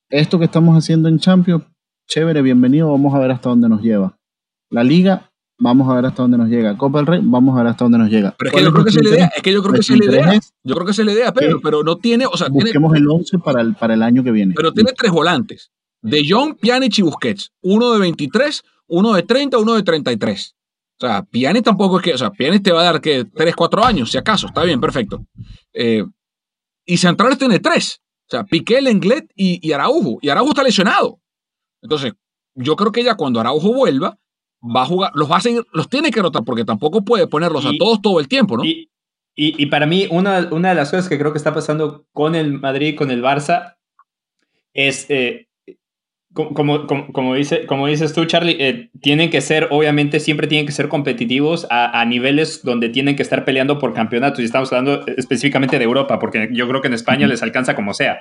[0.08, 1.64] Esto que estamos haciendo en Champions,
[2.08, 4.16] chévere, bienvenido, vamos a ver hasta dónde nos lleva.
[4.70, 6.76] La liga, vamos a ver hasta dónde nos llega.
[6.76, 8.34] Copa del Rey, vamos a ver hasta dónde nos llega.
[8.38, 9.90] Pero es que yo creo que es la idea, es que yo creo que es
[9.90, 10.40] la idea.
[10.62, 13.38] Yo creo que es la idea, pero, pero no tiene, o sea, busquemos el 11
[13.38, 14.54] para el, para el año que viene.
[14.56, 15.70] Pero tiene tres volantes.
[16.02, 17.52] De Jong, Pjanic y Busquets.
[17.62, 20.54] Uno de 23, uno de 30, uno de 33.
[21.02, 23.54] O sea, Pjanic tampoco es que, o sea, Pjanic te va a dar que 3,
[23.54, 25.26] 4 años, si acaso, está bien, perfecto.
[25.74, 26.04] Eh,
[26.86, 28.00] y Centrales tiene tres.
[28.26, 30.18] O sea, Piqué, Lenglet y, y Araujo.
[30.22, 31.20] Y Araujo está lesionado.
[31.82, 32.12] Entonces,
[32.54, 34.18] yo creo que ya cuando Araujo vuelva,
[34.62, 37.64] va a jugar, los va a seguir, los tiene que rotar porque tampoco puede ponerlos
[37.66, 38.64] a todos todo el tiempo, ¿no?
[38.64, 42.34] Y, y, para mí, una, una, de las cosas que creo que está pasando con
[42.34, 43.76] el Madrid, con el Barça,
[44.74, 45.46] es, eh,
[46.34, 50.66] como, como, como, dice, como dices tú, Charlie, eh, tienen que ser, obviamente, siempre tienen
[50.66, 54.40] que ser competitivos a, a, niveles donde tienen que estar peleando por campeonatos.
[54.40, 57.94] Y estamos hablando específicamente de Europa, porque yo creo que en España les alcanza como
[57.94, 58.20] sea.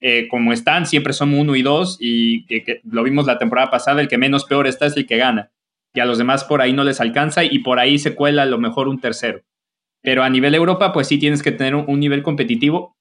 [0.00, 4.02] Eh, como están, siempre son uno y dos, y que, lo vimos la temporada pasada,
[4.02, 5.50] el que menos peor está es el que gana
[5.98, 8.46] y a los demás por ahí no les alcanza y por ahí se cuela a
[8.46, 9.40] lo mejor un tercero.
[10.00, 12.96] Pero a nivel Europa, pues sí tienes que tener un, nivel competitivo.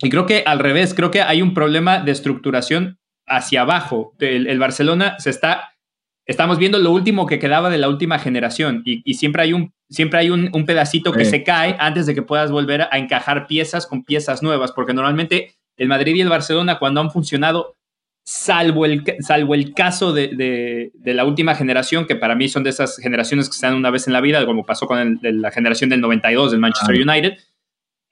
[0.00, 4.14] Y creo que al revés, creo que hay un problema de estructuración hacia abajo.
[4.20, 5.72] El, Barcelona se está,
[6.26, 10.20] estamos viendo lo último que quedaba de la última generación y, siempre hay un, siempre
[10.20, 14.04] hay un, pedacito que se cae antes de que puedas volver a encajar piezas con
[14.04, 17.74] piezas nuevas, porque normalmente el Madrid y el Barcelona cuando han funcionado
[18.30, 22.98] salvo el, salvo el caso de, la última generación, que para mí son de esas
[22.98, 26.50] generaciones que dan una vez en la vida, como pasó con la generación del 92
[26.50, 27.38] del Manchester United,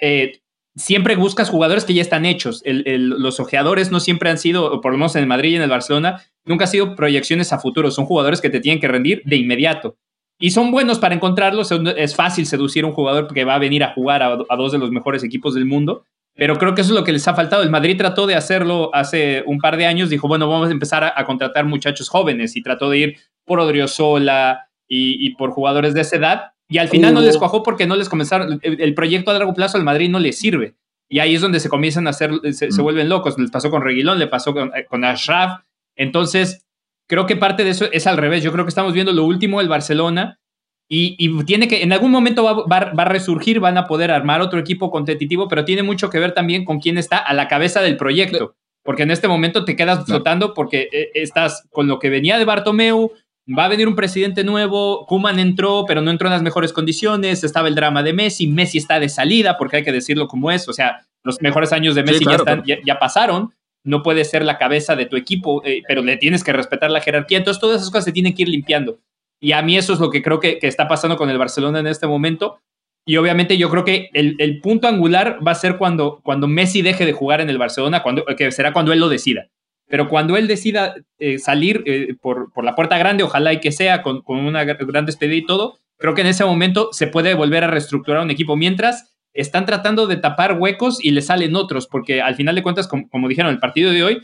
[0.00, 0.40] eh,
[0.74, 2.62] siempre buscas jugadores que ya están hechos.
[2.64, 5.68] los ojeadores no siempre han sido, por lo menos en el Madrid y en el
[5.68, 7.90] Barcelona, nunca han sido proyecciones a futuro.
[7.90, 9.98] Son jugadores que te tienen que rendir de inmediato.
[10.38, 11.70] Y son buenos para encontrarlos.
[11.94, 14.78] Es fácil seducir a un jugador que va a venir a jugar a, dos de
[14.78, 16.06] los mejores equipos del mundo.
[16.36, 17.62] Pero creo que eso es lo que les ha faltado.
[17.62, 20.10] El Madrid trató de hacerlo hace un par de años.
[20.10, 22.56] Dijo, bueno, vamos a empezar a, contratar muchachos jóvenes.
[22.56, 26.42] Y trató de ir por Odriozola y, y por jugadores de esa edad.
[26.68, 28.60] Y al final no les cuajó porque no les comenzaron.
[28.62, 30.74] El, proyecto a largo plazo al Madrid no les sirve.
[31.08, 32.82] Y ahí es donde se comienzan a hacer, se, mm.
[32.82, 33.38] vuelven locos.
[33.38, 35.60] Les pasó con Reguilón, le pasó con, con Ashraf.
[35.94, 36.66] Entonces,
[37.06, 38.42] Creo que parte de eso es al revés.
[38.42, 40.40] Yo creo que estamos viendo lo último del Barcelona
[40.88, 44.90] y, tiene que, en algún momento va, a resurgir, van a poder armar otro equipo
[44.90, 48.54] competitivo, pero tiene mucho que ver también con quién está a la cabeza del proyecto.
[48.84, 52.44] Porque en este momento te quedas flotando porque eh, estás con lo que venía de
[52.44, 53.10] Bartomeu,
[53.46, 57.42] va a venir un presidente nuevo, Kuman entró, pero no entró en las mejores condiciones,
[57.42, 60.68] estaba el drama de Messi, Messi está de salida, porque hay que decirlo como es,
[60.68, 64.94] o sea, los mejores años de Messi ya, ya, pasaron, no puede ser la cabeza
[64.94, 67.38] de tu equipo, eh, pero le tienes que respetar la jerarquía.
[67.38, 69.00] Entonces, todas esas cosas se tienen que ir limpiando.
[69.40, 71.86] Y a mí eso es lo que creo que, está pasando con el Barcelona en
[71.86, 72.58] este momento.
[73.04, 77.06] Y obviamente yo creo que el, punto angular va a ser cuando, cuando Messi deje
[77.06, 79.48] de jugar en el Barcelona, cuando, que será cuando él lo decida.
[79.88, 83.70] Pero cuando él decida eh, salir eh, por, por, la puerta grande, ojalá y que
[83.70, 87.34] sea con, con una gran despedida y todo, creo que en ese momento se puede
[87.34, 88.56] volver a reestructurar un equipo.
[88.56, 92.88] Mientras, están tratando de tapar huecos y le salen otros, porque al final de cuentas,
[92.88, 94.22] como, dijeron, el partido de hoy,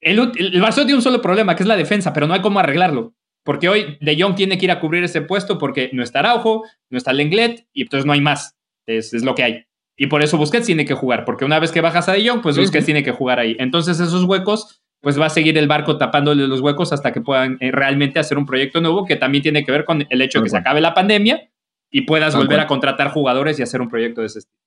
[0.00, 2.60] el, el, Barcelona tiene un solo problema, que es la defensa, pero no hay cómo
[2.60, 3.14] arreglarlo.
[3.48, 6.64] Porque hoy De Jong tiene que ir a cubrir ese puesto porque no está Araujo,
[6.90, 8.58] no está Lenglet y entonces no hay más.
[8.84, 9.64] Es, lo que hay.
[9.96, 12.42] Y por eso Busquets tiene que jugar, porque una vez que bajas a De Jong,
[12.42, 13.56] pues Busquets tiene que jugar ahí.
[13.58, 17.56] Entonces esos huecos, pues va a seguir el barco tapándole los huecos hasta que puedan
[17.60, 20.44] eh, realmente hacer un proyecto nuevo que también tiene que ver con el hecho de
[20.44, 21.48] que se acabe la pandemia
[21.90, 24.58] y puedas volver a contratar jugadores y hacer un proyecto de ese estilo.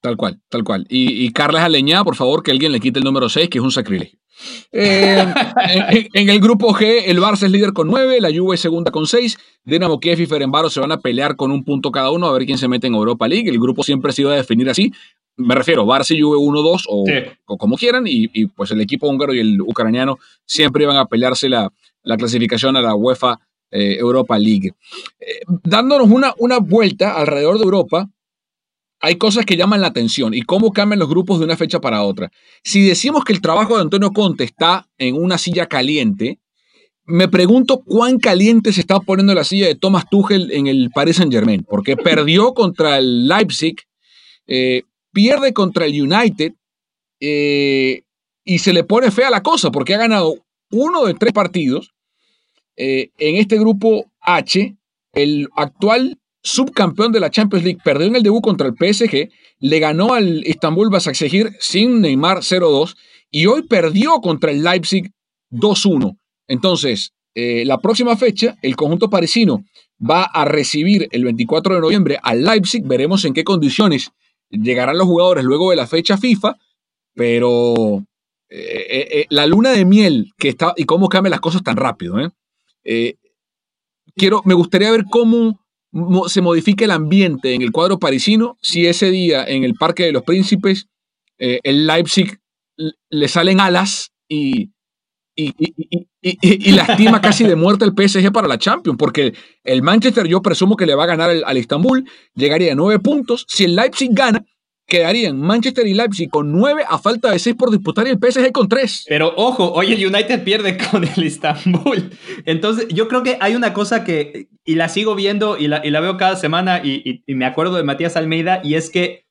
[0.00, 0.86] Tal cual, tal cual.
[0.88, 3.64] Y, y Carles Aleñá, por favor, que alguien le quite el número 6, que es
[3.64, 4.18] un sacrilegio.
[4.72, 5.24] Eh,
[6.14, 9.06] en, el grupo G, el Barça es líder con 9, la Juve es segunda con
[9.06, 12.32] 6, Dinamo Kiev y Ferenbaro se van a pelear con un punto cada uno a
[12.32, 13.48] ver quién se mete en Europa League.
[13.48, 14.92] El grupo siempre se iba a definir así.
[15.36, 17.04] Me refiero, Barça y Juve 1-2 o,
[17.56, 21.70] como quieran, y, pues el equipo húngaro y el ucraniano siempre iban a pelearse la,
[22.02, 23.38] la clasificación a la UEFA
[23.70, 24.72] eh, Europa League.
[25.18, 28.08] Eh, dándonos una, una vuelta alrededor de Europa,
[29.00, 32.02] hay cosas que llaman la atención y cómo cambian los grupos de una fecha para
[32.02, 32.30] otra.
[32.64, 36.38] Si decimos que el trabajo de Antonio Conte está en una silla caliente,
[37.04, 41.16] me pregunto cuán caliente se está poniendo la silla de Thomas Tuchel en el Paris
[41.16, 43.76] Saint Germain, porque perdió contra el Leipzig,
[44.46, 44.82] eh,
[45.12, 46.54] pierde contra el United
[47.18, 50.36] y se le pone fea la cosa porque ha ganado
[50.70, 51.94] uno de tres partidos
[52.76, 54.76] eh, en este grupo H,
[55.12, 59.30] el actual subcampeón de la Champions League perdió en el debut contra el PSG,
[59.60, 62.96] le ganó al Istanbul Basaksehir sin Neymar 0-2
[63.30, 65.12] y hoy perdió contra el Leipzig
[65.50, 66.16] 2-1.
[66.48, 69.64] Entonces, eh, la próxima fecha, el conjunto parisino
[69.98, 72.84] va a recibir el 24 de noviembre al Leipzig.
[72.84, 74.12] Veremos en qué condiciones
[74.50, 76.56] llegarán los jugadores luego de la fecha FIFA,
[77.14, 78.04] pero
[78.48, 82.20] eh, la luna de miel que está y cómo cambian las cosas tan rápido.
[82.20, 82.30] ¿eh?
[82.84, 83.16] Eh,
[84.14, 85.65] quiero, me gustaría ver cómo
[86.28, 90.12] se modifica el ambiente en el cuadro parisino si ese día en el Parque de
[90.12, 90.88] los Príncipes
[91.38, 92.38] eh, el Leipzig
[93.10, 94.70] le salen alas y,
[95.34, 95.54] y,
[96.20, 100.76] y, lastima casi de muerte el PSG para la Champions, porque el Manchester yo presumo
[100.76, 104.44] que le va a ganar al Istanbul, llegaría a nueve puntos, si el Leipzig gana,
[104.86, 108.52] quedarían Manchester y Leipzig con 9 a falta de 6 por disputar y el PSG
[108.52, 109.04] con 3.
[109.08, 112.10] Pero ojo, hoy el United pierde con el Istanbul.
[112.44, 115.90] Entonces, yo creo que hay una cosa que, y la sigo viendo y la, y
[115.90, 119.26] la veo cada semana, y, y, me acuerdo de Matías Almeida, y es que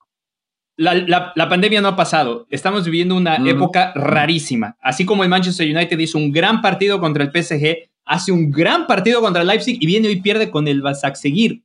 [0.78, 2.48] la, la, pandemia no ha pasado.
[2.50, 4.76] Estamos viviendo una época rarísima.
[4.82, 8.86] Así como el Manchester United hizo un gran partido contra el PSG, hace un gran
[8.86, 11.64] partido contra el Leipzig y viene hoy pierde con el seguir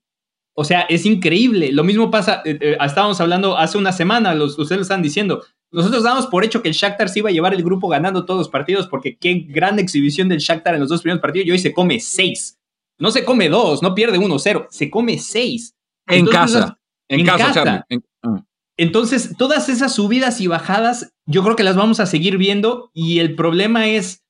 [0.54, 1.72] o sea, es increíble.
[1.72, 5.42] Lo mismo pasa, eh, eh, estábamos hablando hace una semana, los, ustedes lo están diciendo.
[5.72, 8.38] Nosotros damos por hecho que el Shakhtar se iba a llevar el grupo ganando todos
[8.38, 11.58] los partidos, porque qué gran exhibición del Shakhtar en los dos primeros partidos y hoy
[11.58, 12.58] se come seis.
[12.98, 15.74] No se come dos, no pierde uno, cero, se come seis.
[16.06, 16.78] En casa.
[17.08, 17.86] En, casa.
[18.22, 18.44] Ah.
[18.76, 23.20] Entonces, todas esas subidas y bajadas, yo creo que las vamos a seguir viendo y
[23.20, 24.24] el problema es,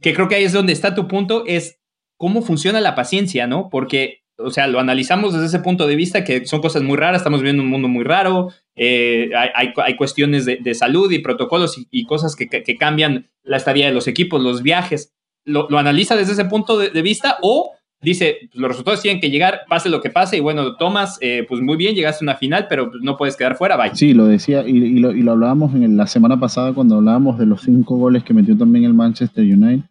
[0.00, 1.78] que creo que ahí es donde está tu punto, es
[2.16, 3.68] cómo funciona la paciencia, ¿no?
[3.70, 7.20] Porque o sea, lo analizamos desde ese punto de vista, que son cosas muy raras,
[7.20, 12.04] estamos viviendo un mundo muy raro, eh, hay, hay, cuestiones de, salud y protocolos y,
[12.04, 15.12] cosas que, que, cambian la estadía de los equipos, los viajes.
[15.44, 19.30] Lo, lo analiza desde ese punto de, vista o dice, pues, los resultados tienen que
[19.30, 22.36] llegar, pase lo que pase, y bueno, Thomas, eh, pues muy bien, llegaste a una
[22.36, 23.94] final, pero no puedes quedar fuera, bye.
[23.94, 27.46] Sí, lo decía, y, lo, y lo, hablábamos en la semana pasada cuando hablábamos de
[27.46, 29.84] los cinco goles que metió también el Manchester United,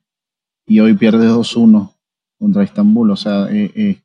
[0.68, 1.94] y hoy pierde 2-1
[2.38, 3.98] contra Estambul, o sea, eh, eh,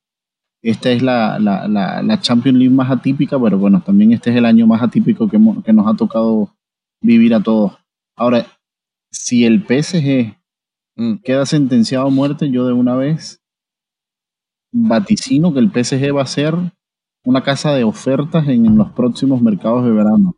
[0.63, 4.45] esta es la, la, la, Champions League más atípica, pero bueno, también este es el
[4.45, 6.51] año más atípico que, que nos ha tocado
[7.01, 7.79] vivir a todos.
[8.17, 8.47] Ahora,
[9.11, 10.37] si el PSG
[10.97, 11.17] mm.
[11.23, 13.43] queda sentenciado a muerte, yo de una vez
[14.73, 16.55] vaticino que el PSG va a ser
[17.25, 20.37] una casa de ofertas en los próximos mercados de verano.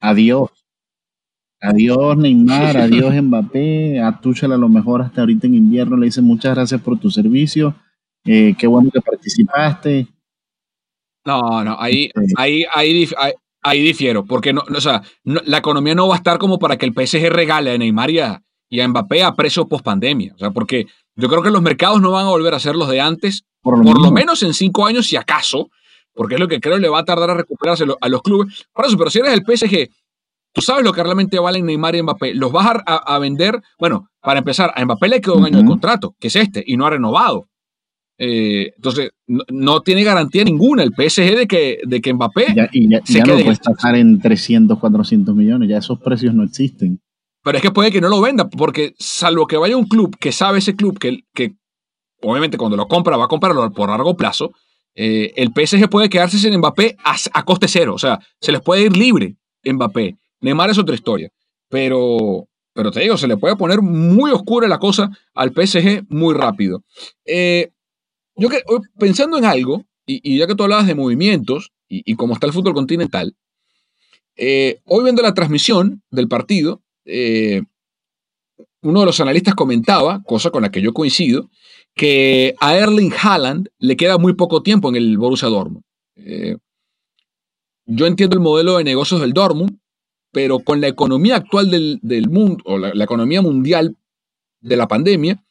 [0.00, 0.50] Adiós.
[1.60, 6.24] Adiós Neymar, adiós Mbappé, a Tuchel a lo mejor hasta ahorita en invierno le dicen
[6.24, 7.76] muchas gracias por tu servicio,
[8.24, 10.06] eh, qué bueno que participaste.
[11.24, 13.08] No, no, ahí, este ahí, ahí,
[13.62, 16.86] ahí, difiero, porque no, o sea, la economía no va a estar como para que
[16.86, 18.42] el PSG regale a Neymar y a,
[18.88, 22.26] Mbappé a precio post pandemia, o sea, porque yo creo que los mercados no van
[22.26, 25.70] a volver a ser los de antes, por lo, menos en cinco años, si acaso,
[26.14, 28.66] porque es lo que creo le va a tardar a recuperarse a los clubes.
[28.72, 29.88] Por eso, pero si eres el PSG,
[30.52, 32.34] tú sabes lo que realmente valen Neymar y Mbappé.
[32.34, 33.60] Los vas a, vender.
[33.78, 36.76] Bueno, para empezar, a Mbappé le quedó un año de contrato, que es este, y
[36.76, 37.48] no ha renovado.
[38.24, 42.54] Eh, entonces, no, tiene garantía ninguna el PSG de que, de que Mbappé.
[42.72, 47.00] y ya, se no puede estar en 300, 400 millones, ya esos precios no existen.
[47.42, 50.30] Pero es que puede que no lo venda, porque salvo que vaya un club que
[50.30, 51.56] sabe ese club que, que
[52.20, 54.52] obviamente cuando lo compra va a comprarlo por largo plazo,
[54.94, 57.94] eh, el PSG puede quedarse sin Mbappé a, coste cero.
[57.94, 60.14] O sea, se les puede ir libre Mbappé.
[60.42, 61.28] Neymar es otra historia.
[61.68, 66.34] Pero, pero te digo, se le puede poner muy oscura la cosa al PSG muy
[66.34, 66.84] rápido.
[67.26, 67.70] Eh,
[68.36, 68.62] yo que,
[68.98, 72.74] pensando en algo, y, ya que tú hablabas de movimientos y, cómo está el fútbol
[72.74, 73.36] continental,
[74.36, 76.82] eh, hoy viendo la transmisión del partido,
[78.82, 81.50] uno de los analistas comentaba, cosa con la que yo coincido,
[81.94, 85.84] que a Erling Haaland le queda muy poco tiempo en el Borussia Dortmund.
[86.16, 86.56] Eh,
[87.86, 89.78] yo entiendo el modelo de negocios del Dortmund,
[90.32, 93.96] pero con la economía actual del, mundo, o la, economía mundial
[94.60, 95.42] de la pandemia, eh,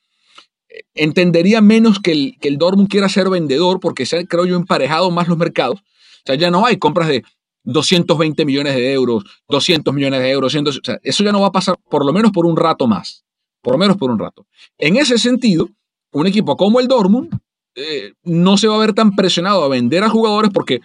[0.93, 4.55] entendería menos que el, que el Dortmund quiera ser vendedor, porque se han, creo yo,
[4.55, 5.79] emparejado más los mercados.
[5.79, 7.23] O sea, ya no hay compras de
[7.63, 11.51] 220 millones de euros, 200 millones de euros, o sea, eso ya no va a
[11.51, 13.23] pasar por lo menos por un rato más,
[13.61, 14.47] por lo menos por un rato.
[14.77, 15.69] En ese sentido,
[16.11, 17.39] un equipo como el Dortmund
[17.75, 20.81] eh, no se va a ver tan presionado a vender a jugadores porque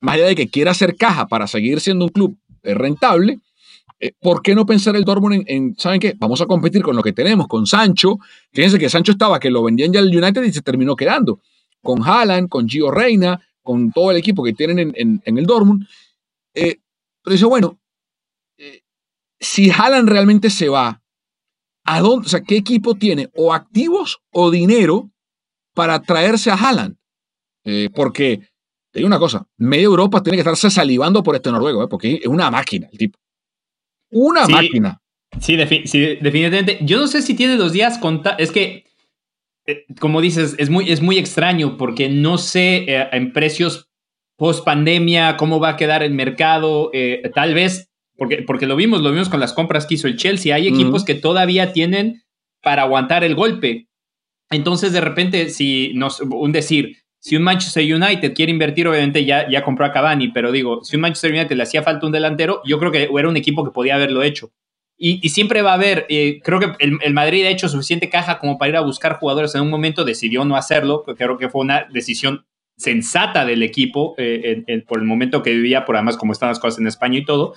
[0.00, 3.38] más allá de que quiera hacer caja para seguir siendo un club eh, rentable,
[4.00, 6.14] eh, ¿por qué no pensar el Dortmund en, ¿saben qué?
[6.18, 8.18] Vamos a competir con lo que tenemos, con Sancho.
[8.52, 11.40] Fíjense que Sancho estaba, que lo vendían ya el United y se terminó quedando.
[11.82, 15.86] Con Haaland, con Gio Reina, con todo el equipo que tienen en, el Dortmund.
[16.52, 16.74] pero
[17.26, 17.78] dice, bueno,
[19.38, 21.02] si Haaland realmente se va
[21.86, 25.08] ¿A dónde, o sea, qué equipo tiene o activos o dinero
[25.72, 26.96] para traerse a Haaland?
[27.64, 28.40] Eh, porque,
[28.90, 31.88] te digo una cosa, media Europa tiene que estarse salivando por este noruego, ¿eh?
[31.88, 33.18] porque es una máquina el tipo.
[34.10, 35.00] Una máquina.
[35.40, 36.78] Sí, definitivamente.
[36.82, 38.40] Yo no sé si tiene los días contados.
[38.40, 38.84] Es que,
[39.66, 43.88] eh, como dices, es muy, es muy extraño porque no sé en precios
[44.36, 46.90] post pandemia cómo va a quedar el mercado.
[47.34, 50.54] tal vez porque, porque lo vimos, lo vimos con las compras que hizo el Chelsea.
[50.54, 52.22] Hay equipos que todavía tienen
[52.62, 53.88] para aguantar el golpe.
[54.50, 59.50] Entonces, de repente, si nos, un decir, si un Manchester United quiere invertir, obviamente ya,
[59.50, 62.62] ya compró a Cavani, pero digo, si un Manchester United le hacía falta un delantero,
[62.64, 64.52] yo creo que era un equipo que podía haberlo hecho.
[64.96, 68.58] Y, siempre va a haber, eh, creo que el, Madrid ha hecho suficiente caja como
[68.58, 71.88] para ir a buscar jugadores en un momento, decidió no hacerlo, creo que fue una
[71.92, 76.60] decisión sensata del equipo eh, por el momento que vivía, por además como están las
[76.60, 77.54] cosas en España y todo,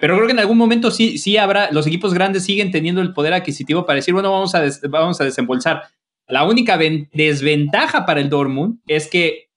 [0.00, 3.12] pero creo que en algún momento sí, sí habrá, los equipos grandes siguen teniendo el
[3.12, 5.82] poder adquisitivo para decir, bueno, vamos a, vamos a desembolsar.
[6.30, 9.50] La única desventaja para el Dortmund es que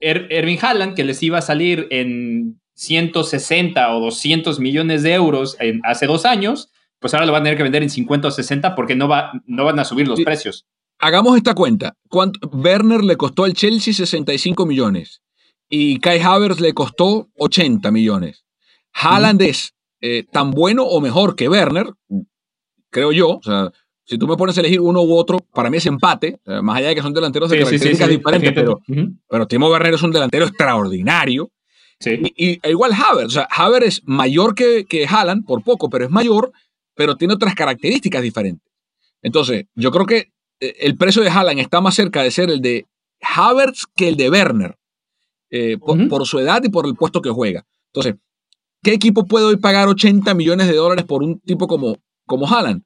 [0.00, 5.56] er Erwin Haaland, que les iba a salir en 160 o 200 millones de euros
[5.60, 8.30] en, hace dos años, pues ahora lo van a tener que vender en 50 o
[8.30, 10.66] 60 porque no, va, no van a subir los precios.
[10.98, 11.96] Hagamos esta cuenta.
[12.08, 12.48] ¿Cuánto?
[12.50, 15.22] Werner le costó al Chelsea 65 millones
[15.68, 18.44] y Kai Havertz le costó 80 millones.
[18.92, 21.86] Haaland es eh, tan bueno o mejor que Werner,
[22.90, 23.38] creo yo.
[23.38, 23.72] O sea,
[24.04, 26.88] si tú me pones a elegir uno u otro, para mí es empate, más allá
[26.88, 28.80] de que son delanteros de características diferentes, pero,
[29.28, 31.50] pero Timo Werner es un delantero extraordinario.
[32.04, 36.04] Y, e igual Havertz, o sea, Havertz es mayor que, que Haaland, por poco, pero
[36.04, 36.50] es mayor,
[36.96, 38.68] pero tiene otras características diferentes.
[39.22, 42.60] Entonces, yo creo que eh, el precio de Haaland está más cerca de ser el
[42.60, 42.86] de
[43.20, 44.76] Havertz que el de Werner,
[45.50, 47.64] eh, por, por, su edad y por el puesto que juega.
[47.92, 48.16] Entonces,
[48.82, 52.82] ¿Qué equipo puede hoy pagar 80 millones de dólares por un tipo como, como Haaland?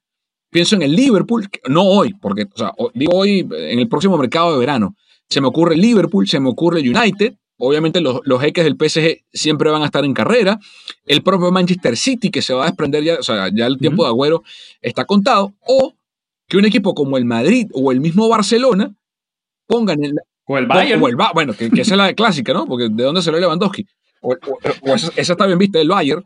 [0.56, 4.54] Pienso en el Liverpool, no hoy, porque, o sea, digo hoy en el próximo mercado
[4.54, 4.96] de verano.
[5.28, 9.70] Se me ocurre Liverpool, se me ocurre United, Obviamente los, los jeques del PSG siempre
[9.70, 10.58] van a estar en carrera.
[11.04, 14.04] El propio Manchester City, que se va a desprender ya, o sea, ya el tiempo
[14.04, 14.44] de Agüero
[14.80, 15.52] está contado.
[15.60, 15.92] O
[16.48, 18.94] que un equipo como el Madrid o el mismo Barcelona
[19.66, 20.14] pongan el...
[20.46, 21.02] O el Bayern.
[21.02, 22.64] O el, bueno, que, esa es la clásica, ¿no?
[22.64, 23.86] Porque ¿de dónde salió Lewandowski?
[24.22, 24.36] O,
[24.94, 26.24] esa, está bien vista, el Bayern.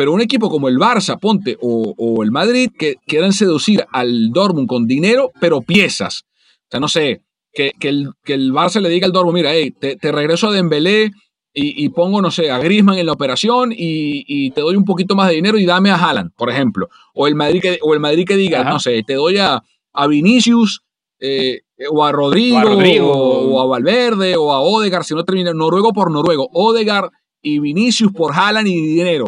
[0.00, 4.30] Pero un equipo como el Barça, ponte, o, o el Madrid, que quieran seducir al
[4.32, 6.22] Dortmund con dinero, pero piezas.
[6.22, 7.20] O sea, no sé,
[7.52, 11.10] que, el, que el Barça le diga al Dortmund, mira, hey, te, regreso a Dembélé
[11.52, 15.14] y, y, pongo, no sé, a Griezmann en la operación y, te doy un poquito
[15.14, 16.88] más de dinero y dame a Haaland, por ejemplo.
[17.12, 20.06] O el Madrid que, o el Madrid que diga, no sé, te doy a, a
[20.06, 20.80] Vinicius
[21.18, 26.10] eh, o, a Rodrigo, o a Valverde o a Odegar, si no termina, noruego por
[26.10, 27.10] noruego, Odegar
[27.42, 29.26] y Vinicius por Haaland y dinero.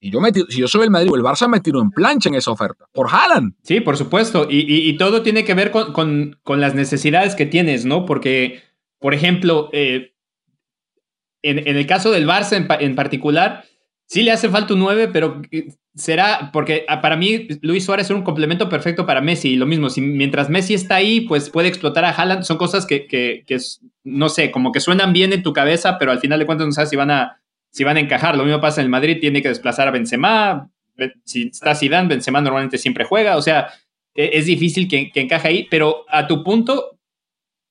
[0.00, 2.30] Y yo me si yo soy el Madrid o el Barça, me tiro en plancha
[2.30, 2.86] en esa oferta.
[2.92, 3.54] Por Haaland.
[3.62, 4.46] Sí, por supuesto.
[4.48, 8.06] Y, todo tiene que ver con, las necesidades que tienes, ¿no?
[8.06, 8.62] Porque,
[8.98, 10.14] por ejemplo, eh,
[11.42, 13.64] en, el caso del Barça en, particular,
[14.06, 18.06] sí le hace falta un 9, pero eh, será, porque ah, para mí Luis Suárez
[18.06, 19.50] es un complemento perfecto para Messi.
[19.50, 22.44] Y lo mismo, si mientras Messi está ahí, pues puede explotar a Haaland.
[22.44, 23.58] Son cosas que, que, que
[24.04, 26.72] no sé, como que suenan bien en tu cabeza, pero al final de cuentas no
[26.72, 27.39] sabes si van a
[27.70, 28.36] si van a encajar.
[28.36, 30.70] Lo mismo pasa en el Madrid, tiene que desplazar a Benzema.
[31.24, 33.36] Si está Zidane, Benzema normalmente siempre juega.
[33.36, 33.68] O sea,
[34.14, 36.98] e, es difícil que, encaje ahí, pero a tu punto,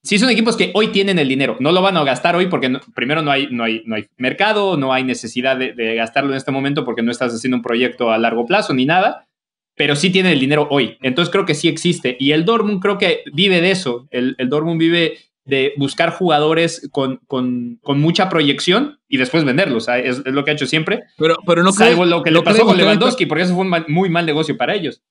[0.01, 1.57] sí son equipos que hoy tienen el dinero.
[1.59, 4.77] No lo van a gastar hoy porque primero no hay, no, hay, no hay mercado,
[4.77, 8.17] no hay necesidad de, gastarlo en este momento porque no estás haciendo un proyecto a
[8.17, 9.27] largo plazo ni nada,
[9.75, 10.97] pero sí tienen el dinero hoy.
[11.01, 12.15] Entonces creo que sí existe.
[12.19, 14.07] Y el Dortmund creo que vive de eso.
[14.11, 15.17] El, el Dortmund vive
[15.49, 19.87] de buscar jugadores con, con, con, mucha proyección y después venderlos.
[19.89, 21.03] es, es, lo que ha hecho siempre.
[21.17, 24.09] Pero, pero no Salvo lo que le pasó con Lewandowski, porque eso fue un muy
[24.09, 25.01] mal negocio para ellos.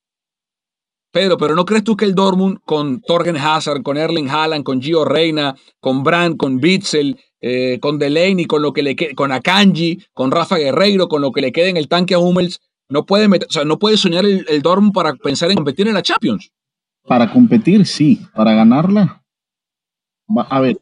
[1.10, 4.80] Pedro, pero ¿no crees tú que el Dortmund con Torgen Hazard, con Erling Haaland, con
[4.80, 10.02] Gio Reina, con Brandt, con Bitzel, eh, con Delaney, con lo que le con Akanji,
[10.12, 12.60] con Rafa Guerreiro, con lo que le quede en el tanque a Hummels,
[12.90, 15.94] no puede, o sea, no puede soñar el, el Dortmund para pensar en competir en
[15.94, 16.52] la Champions?
[17.04, 18.20] Para competir, sí.
[18.34, 19.22] Para ganarla,
[20.36, 20.78] a ver.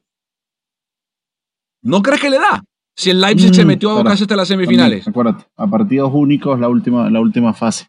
[1.82, 2.64] ¿No crees que le da?
[2.96, 5.06] Si el Leipzig se mm, metió casi hasta las semifinales.
[5.06, 7.88] acuérdate, a partidos únicos la última, la última fase.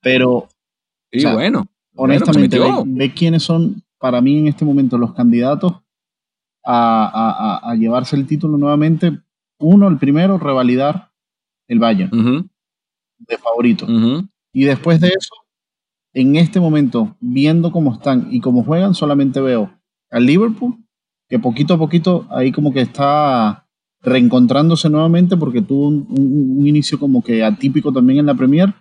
[0.00, 0.48] Pero.
[1.10, 1.66] Y bueno.
[1.96, 5.72] Honestamente, ve, quiénes son para mí en este momento los candidatos
[6.64, 9.18] a, llevarse el título nuevamente.
[9.58, 11.10] Uno, el primero, revalidar
[11.66, 12.48] el Bayern
[13.18, 13.86] de favorito.
[14.52, 15.34] Y después de eso,
[16.12, 19.77] en este momento, viendo cómo están y cómo juegan, solamente veo
[20.10, 20.76] al Liverpool,
[21.28, 23.68] que poquito a poquito ahí como que está
[24.00, 28.74] reencontrándose nuevamente porque tuvo un, inicio como que atípico también en la Premier.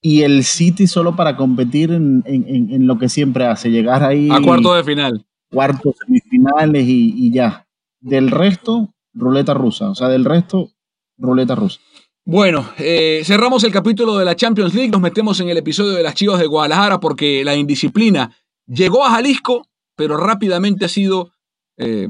[0.00, 4.28] Y el City solo para competir en, lo que siempre hace, llegar ahí.
[4.30, 5.26] A cuarto de final.
[5.50, 7.66] Cuartos, semifinales y, ya.
[8.00, 9.90] Del resto, ruleta rusa.
[9.90, 10.70] O sea, del resto,
[11.16, 11.80] ruleta rusa.
[12.24, 16.02] Bueno, eh, cerramos el capítulo de la Champions League, nos metemos en el episodio de
[16.02, 18.30] las Chivas de Guadalajara porque la indisciplina
[18.68, 19.66] Llegó a Jalisco,
[19.96, 21.32] pero rápidamente ha sido
[21.78, 22.08] eh,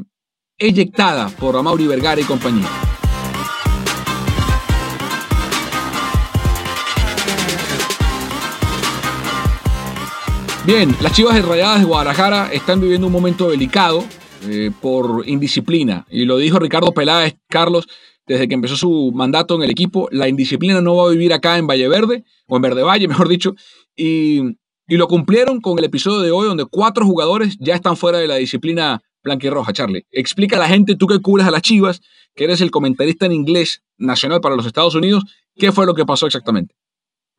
[0.58, 2.68] eyectada por Amaury Vergara y compañía.
[10.66, 14.04] Bien, las Chivas Rayadas de Guadalajara están viviendo un momento delicado
[14.48, 16.06] eh, por indisciplina.
[16.10, 17.86] Y lo dijo Ricardo Peláez, Carlos,
[18.26, 20.08] desde que empezó su mandato en el equipo.
[20.10, 23.28] La indisciplina no va a vivir acá en Valle Verde, o en Verde Valle, mejor
[23.28, 23.54] dicho.
[23.94, 24.58] Y
[24.88, 28.26] y lo cumplieron con el episodio de hoy, donde cuatro jugadores ya están fuera de
[28.26, 30.06] la disciplina blanquirroja, Charlie.
[30.10, 32.00] Explica a la gente, tú que cubres a las chivas,
[32.34, 35.24] que eres el comentarista en inglés nacional para los Estados Unidos,
[35.56, 36.74] ¿qué fue lo que pasó exactamente?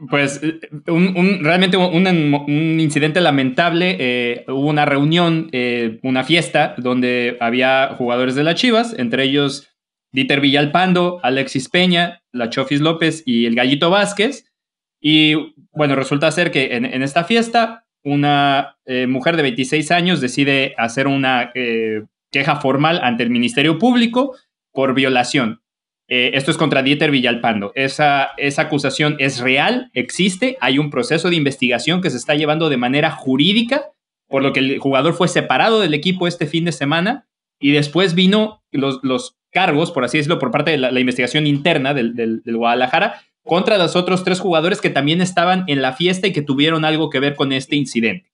[0.09, 0.39] Pues
[0.87, 3.97] un, realmente un, incidente lamentable.
[3.99, 9.67] Eh, hubo una reunión, eh, una fiesta, donde había jugadores de las Chivas, entre ellos
[10.13, 14.45] Dieter Villalpando, Alexis Peña, La Chofis López y el Gallito Vázquez.
[15.01, 15.35] Y
[15.79, 21.07] bueno, resulta ser que en, esta fiesta una eh, mujer de 26 años decide hacer
[21.07, 22.03] una eh,
[22.33, 24.35] queja formal ante el Ministerio Público
[24.73, 25.61] por violación.
[26.09, 27.71] Eh, esto es contra Dieter Villalpando.
[27.75, 32.67] Esa, esa acusación es real, existe, hay un proceso de investigación que se está llevando
[32.67, 33.85] de manera jurídica,
[34.27, 38.15] por lo que el jugador fue separado del equipo este fin de semana y después
[38.15, 42.57] vino los, los cargos, por así decirlo, por parte de la, investigación interna del, del
[42.57, 46.85] Guadalajara, contra los otros tres jugadores que también estaban en la fiesta y que tuvieron
[46.85, 48.31] algo que ver con este incidente.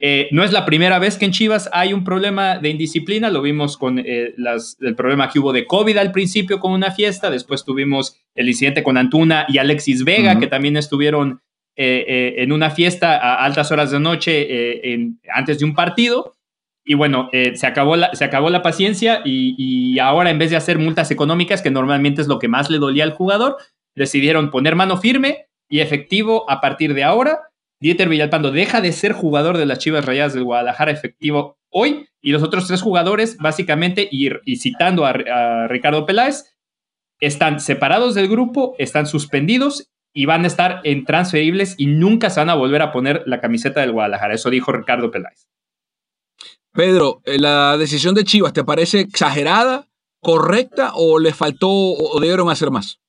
[0.00, 3.40] Eh, no es la primera vez que en Chivas hay un problema de indisciplina, lo
[3.40, 4.34] vimos con eh,
[4.80, 8.82] el problema que hubo de COVID al principio con una fiesta, después tuvimos el incidente
[8.82, 11.40] con Antuna y Alexis Vega, que también estuvieron
[11.76, 16.34] en una fiesta a altas horas de noche antes de un partido.
[16.84, 20.56] Y bueno, se, acabó la, se acabó la paciencia y, y, ahora en vez de
[20.56, 23.56] hacer multas económicas, que normalmente es lo que más le dolía al jugador,
[23.94, 27.40] decidieron poner mano firme y efectivo a partir de ahora.
[27.80, 32.30] Dieter Villalpando deja de ser jugador de las Chivas Rayadas del Guadalajara efectivo hoy y
[32.30, 36.54] los otros tres jugadores, básicamente, y, citando a, Ricardo Peláez,
[37.18, 42.40] están separados del grupo, están suspendidos y van a estar en transferibles y nunca se
[42.40, 44.34] van a volver a poner la camiseta del Guadalajara.
[44.34, 45.48] Eso dijo Ricardo Peláez.
[46.72, 49.88] Pedro, eh, ¿la decisión de Chivas te parece exagerada,
[50.20, 53.01] correcta o le faltó o debieron hacer más?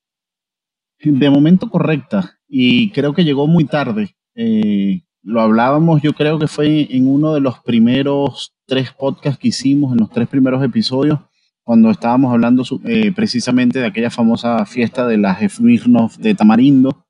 [1.04, 4.16] De momento correcta y creo que llegó muy tarde.
[4.36, 9.48] Eh, lo hablábamos, yo creo que fue en uno de los primeros tres podcasts que
[9.48, 11.20] hicimos, en los tres primeros episodios,
[11.64, 17.06] cuando estábamos hablando eh, precisamente de aquella famosa fiesta de las Smirnoff de Tamarindo,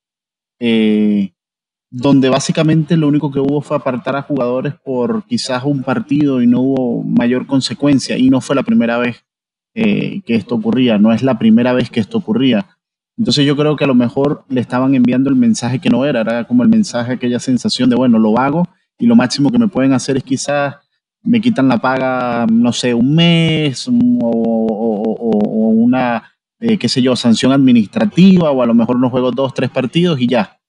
[0.59, 1.33] eh,
[1.89, 6.47] donde básicamente lo único que hubo fue apartar a jugadores por quizás un partido y
[6.47, 9.25] no hubo mayor consecuencia, y no fue la primera vez
[9.75, 12.72] que esto ocurría, no es la primera vez que esto ocurría.
[13.17, 16.21] Entonces yo creo que a lo mejor le estaban enviando el mensaje que no era,
[16.21, 19.67] era como el mensaje, aquella sensación de, bueno, lo hago y lo máximo que me
[19.67, 20.75] pueden hacer es quizás
[21.21, 23.93] me quitan la paga, no sé, un mes o,
[25.75, 29.69] una, eh, qué sé yo, sanción administrativa o a lo mejor no juego dos, tres
[29.69, 30.59] partidos y ya.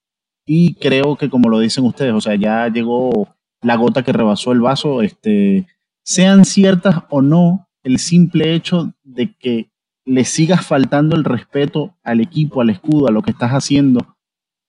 [0.47, 4.53] Y creo que como lo dicen ustedes, o sea, ya llegó la gota que rebasó
[4.53, 5.67] el vaso, este,
[6.05, 9.71] sean ciertas o no, el simple hecho de que
[10.05, 14.17] le sigas faltando el respeto al equipo, al escudo, a lo que estás haciendo,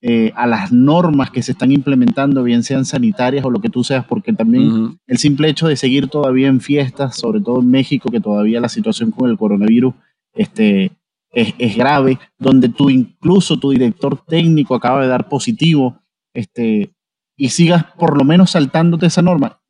[0.02, 3.82] eh, a las normas que se están implementando, bien sean sanitarias o lo que tú
[3.82, 8.10] seas, porque también el simple hecho de seguir todavía en fiestas, sobre todo en México,
[8.10, 9.94] que todavía la situación con el coronavirus
[10.34, 10.92] este,
[11.32, 16.02] es, grave, donde tú incluso tu director técnico acaba de dar positivo,
[16.34, 16.92] este,
[17.36, 19.60] y sigas por lo menos saltándote esa norma,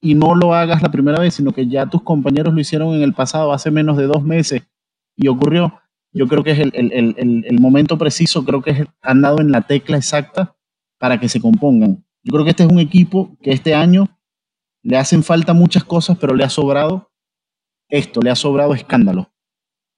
[0.00, 3.02] y no lo hagas la primera vez, sino que ya tus compañeros lo hicieron en
[3.02, 4.62] el pasado, hace menos de dos meses,
[5.16, 5.80] y ocurrió.
[6.12, 9.96] Yo creo que es el, momento preciso, creo que es, han dado en la tecla
[9.96, 10.56] exacta
[10.98, 12.04] para que se compongan.
[12.22, 14.08] Yo creo que este es un equipo que este año
[14.82, 17.10] le hacen falta muchas cosas, pero le ha sobrado
[17.88, 19.30] esto, le ha sobrado escándalo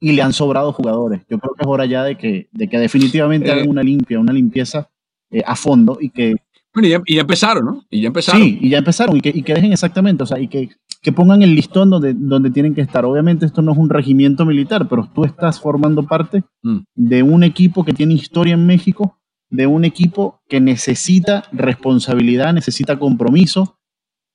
[0.00, 1.20] y le han sobrado jugadores.
[1.28, 3.70] Yo creo que es hora ya de que, de que definitivamente hagan eh.
[3.70, 4.90] una limpia, una limpieza
[5.30, 6.36] eh, a fondo y que...
[6.74, 7.86] Bueno, y ya, empezaron, ¿no?
[7.90, 8.42] Y ya empezaron.
[8.42, 10.68] Sí, y ya empezaron y que, y que dejen exactamente, o sea, y que
[11.08, 13.06] que pongan el listón donde, donde tienen que estar.
[13.06, 16.80] Obviamente esto no es un regimiento militar, pero tú estás formando parte mm.
[16.94, 22.98] de un equipo que tiene historia en México, de un equipo que necesita responsabilidad, necesita
[22.98, 23.78] compromiso,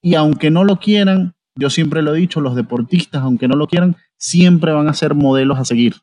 [0.02, 3.68] y aunque no lo quieran, yo siempre lo he dicho, los deportistas, aunque no lo
[3.68, 5.98] quieran, siempre van a ser modelos a seguir.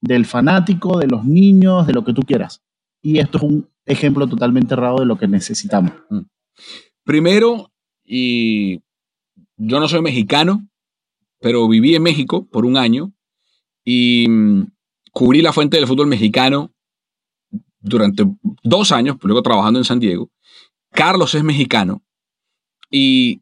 [0.00, 2.62] Del fanático, de los niños, de lo que tú quieras.
[3.02, 5.94] Y esto es un ejemplo totalmente errado de lo que necesitamos.
[6.10, 6.20] Mm.
[7.02, 7.72] Primero,
[8.04, 8.84] y
[9.56, 10.68] yo no soy mexicano,
[11.40, 13.12] pero viví en México por un año
[13.84, 14.66] y mm,
[15.12, 16.72] cubrí la fuente del fútbol mexicano
[17.80, 18.24] durante
[18.62, 20.30] dos años, luego trabajando en San Diego.
[20.90, 22.02] Carlos es mexicano
[22.90, 23.40] y,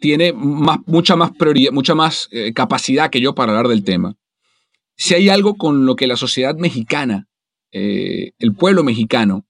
[0.00, 4.16] tiene mucha más prioridad, mucha más eh, capacidad que yo para hablar del tema.
[4.96, 7.26] Si hay algo con lo que la sociedad mexicana,
[7.72, 9.46] eh, el pueblo mexicano,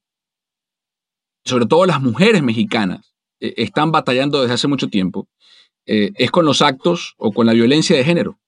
[1.43, 3.10] sobre todo las mujeres mexicanas,
[3.41, 5.27] eh, están batallando desde hace mucho tiempo
[5.87, 8.39] eh, es con los actos o con la violencia de género.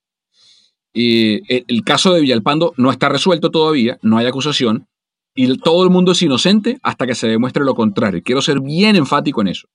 [0.92, 4.86] Y eh, el, caso de Villalpando no está resuelto todavía, no hay acusación,
[5.34, 8.22] y todo el mundo es inocente hasta que se demuestre lo contrario.
[8.24, 9.68] Quiero ser bien enfático en eso.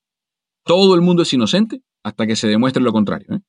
[0.64, 3.42] Todo el mundo es inocente hasta que se demuestre lo contrario.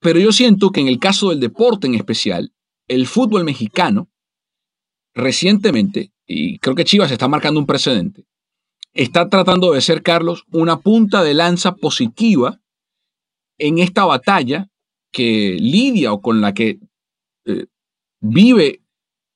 [0.00, 2.52] pero yo siento que en el caso del deporte en especial,
[2.88, 4.08] el fútbol mexicano,
[5.14, 8.24] recientemente, y creo que Chivas está marcando un precedente,
[8.94, 12.60] está tratando de ser, Carlos, una punta de lanza positiva
[13.58, 14.68] en esta batalla
[15.12, 16.80] que lidia o con la que
[17.44, 17.66] eh,
[18.20, 18.82] vive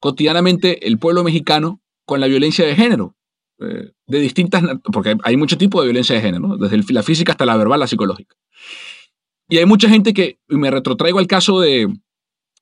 [0.01, 3.15] cotidianamente el pueblo mexicano con la violencia de género.
[3.59, 7.47] Eh, de distintas, porque hay mucho tipo de violencia de género, desde la física hasta
[7.47, 8.37] la verbal, la psicológica.
[9.49, 11.89] Y hay mucha gente que, me retrotraigo al caso de,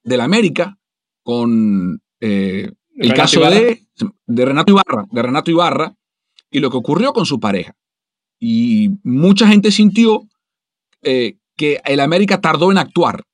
[0.04, 0.78] de la América,
[1.24, 3.82] con eh, el caso de,
[4.26, 5.96] de Renato Ibarra, de Renato Ibarra,
[6.54, 7.76] y lo que ocurrió con su pareja.
[8.38, 10.28] Y mucha gente sintió
[11.02, 13.24] eh, que el América tardó en actuar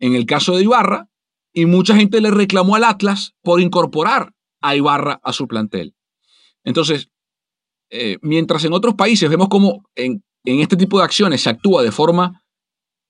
[0.00, 1.10] en el caso de Ibarra
[1.52, 5.94] y mucha gente le reclamó al Atlas por incorporar a Ibarra a su plantel.
[6.64, 7.10] Entonces,
[7.90, 11.92] eh, mientras en otros países vemos como en, este tipo de acciones se actúa de
[11.92, 12.42] forma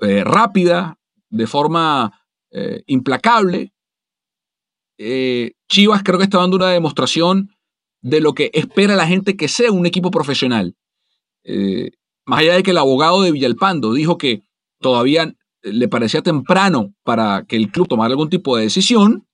[0.01, 0.99] eh, rápida,
[1.31, 2.21] de forma
[2.87, 3.73] implacable,
[5.69, 7.51] Chivas creo que está dando una demostración
[8.05, 10.77] de lo que espera la gente que sea un equipo profesional.
[11.43, 11.93] Eh,
[12.27, 14.43] más allá de que el abogado de Villalpando dijo que
[14.79, 19.27] todavía le parecía temprano para que el club tomara algún tipo de decisión,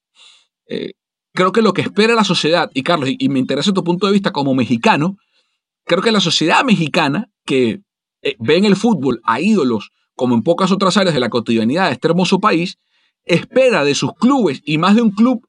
[0.68, 0.92] eh,
[1.34, 4.12] creo que lo que espera la sociedad, y Carlos, y, me interesa tu punto de
[4.12, 5.16] vista como mexicano,
[5.84, 7.80] creo que la sociedad mexicana que
[8.38, 11.94] ve en el fútbol a ídolos como en pocas otras áreas de la cotidianidad de
[11.94, 12.78] este hermoso país,
[13.24, 15.48] espera de sus clubes y más de un club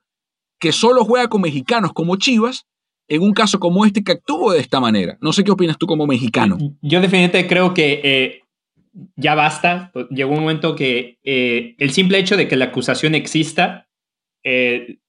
[0.60, 2.66] que solo juega con mexicanos como Chivas,
[3.12, 5.18] en un caso como este que actúa de esta manera.
[5.20, 6.58] No sé qué opinas tú como mexicano.
[6.82, 8.42] Yo definitivamente creo que eh,
[9.18, 9.92] ya basta.
[10.10, 13.90] Llegó un momento que eh, el simple hecho de que la acusación exista,
[14.46, 15.00] eh,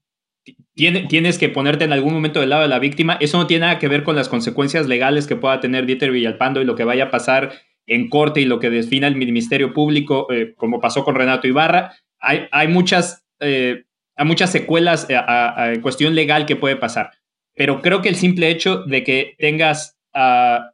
[0.75, 3.19] tienes que ponerte en algún momento del lado de la víctima.
[3.21, 6.61] Eso no tiene nada que ver con las consecuencias legales que pueda tener Dieter Villalpando
[6.61, 7.53] y lo que vaya a pasar
[7.87, 10.27] en corte y lo que defina el Ministerio Público,
[10.57, 11.93] como pasó con Renato Ibarra.
[12.19, 17.11] Hay, hay muchas hay muchas secuelas en cuestión legal que puede pasar.
[17.55, 20.73] Pero creo que el simple hecho de que tengas a,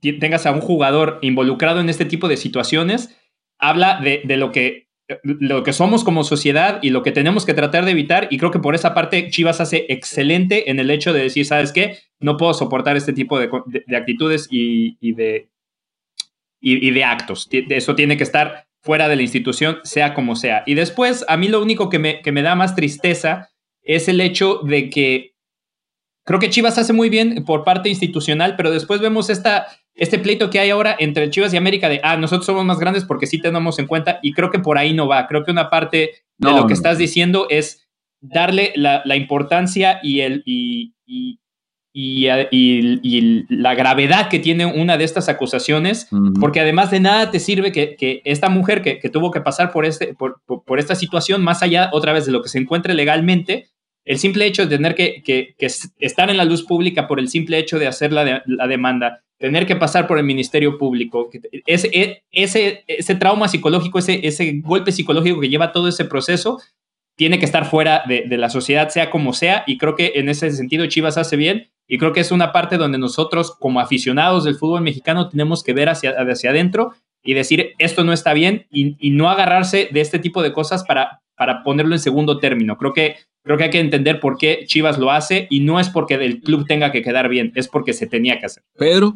[0.00, 3.16] tengas a un jugador involucrado en este tipo de situaciones
[3.58, 4.88] habla de, lo, que,
[5.22, 8.26] lo que somos como sociedad y lo que tenemos que tratar de evitar.
[8.30, 11.72] Y creo que por esa parte Chivas hace excelente en el hecho de decir, ¿sabes
[11.72, 11.98] qué?
[12.18, 13.48] No puedo soportar este tipo de,
[13.96, 15.48] actitudes y, de,
[16.60, 17.48] y, de actos.
[17.52, 20.64] Eso tiene que estar fuera de la institución, sea como sea.
[20.66, 23.50] Y después, a mí lo único que me, que me da más tristeza
[23.82, 25.31] es el hecho de que
[26.24, 30.50] creo que Chivas hace muy bien por parte institucional, pero después vemos esta, este pleito
[30.50, 33.40] que hay ahora entre Chivas y América de, ah, nosotros somos más grandes porque sí
[33.40, 35.26] tenemos en cuenta, y creo que por ahí no va.
[35.26, 37.88] Creo que una parte de lo que estás diciendo es
[38.20, 40.94] darle la, importancia y, el, y,
[41.92, 46.08] y, la gravedad que tiene una de estas acusaciones,
[46.40, 50.14] porque además de nada te sirve que, esta mujer que, tuvo que pasar por, este,
[50.14, 53.68] por, esta situación, más allá otra vez de lo que se encuentre legalmente,
[54.04, 55.54] el simple hecho de tener que,
[55.98, 59.76] estar en la luz pública por el simple hecho de hacer la, demanda, tener que
[59.76, 61.30] pasar por el Ministerio Público,
[61.66, 66.60] ese, e, ese, trauma psicológico, ese, golpe psicológico que lleva todo ese proceso,
[67.16, 70.28] tiene que estar fuera de, de, la sociedad, sea como sea, y creo que en
[70.28, 74.44] ese sentido Chivas hace bien, y creo que es una parte donde nosotros como aficionados
[74.44, 78.66] del fútbol mexicano tenemos que ver hacia, hacia adentro y decir esto no está bien
[78.70, 82.76] y, no agarrarse de este tipo de cosas para, para ponerlo en segundo término.
[82.76, 85.88] Creo que, creo que hay que entender por qué Chivas lo hace y no es
[85.88, 88.62] porque el club tenga que quedar bien, es porque se tenía que hacer.
[88.76, 89.14] Pedro.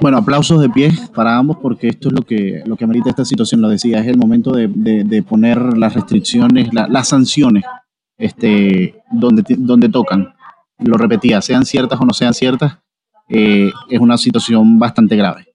[0.00, 3.24] Bueno, aplausos de pie para ambos porque esto es lo que, lo que amerita esta
[3.24, 7.64] situación, lo decía, es el momento de, de, poner las restricciones, las sanciones
[8.16, 10.34] este, donde, donde tocan
[10.78, 12.78] lo repetía, sean ciertas o no sean ciertas,
[13.28, 15.54] eh, es una situación bastante grave.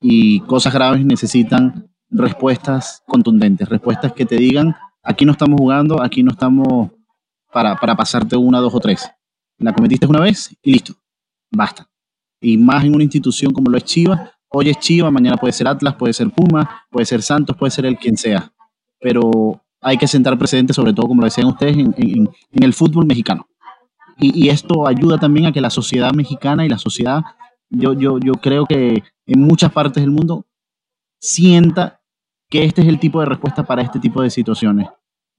[0.00, 6.22] Y cosas graves necesitan respuestas contundentes, respuestas que te digan, aquí no estamos jugando, aquí
[6.22, 6.90] no estamos
[7.52, 9.10] para, para pasarte una, dos o tres.
[9.58, 10.94] La cometiste una vez y listo,
[11.50, 11.88] basta.
[12.40, 15.68] Y más en una institución como lo es Chivas, hoy es Chivas, mañana puede ser
[15.68, 18.52] Atlas, puede ser Puma, puede ser Santos, puede ser el quien sea.
[19.00, 23.46] Pero hay que sentar precedentes, sobre todo, como lo decían ustedes, en, el fútbol mexicano.
[24.18, 27.22] Y, esto ayuda también a que la sociedad mexicana y la sociedad,
[27.68, 30.46] yo, yo, yo creo que en muchas partes del mundo,
[31.20, 32.01] sienta
[32.52, 34.86] que este es el tipo de respuesta para este tipo de situaciones.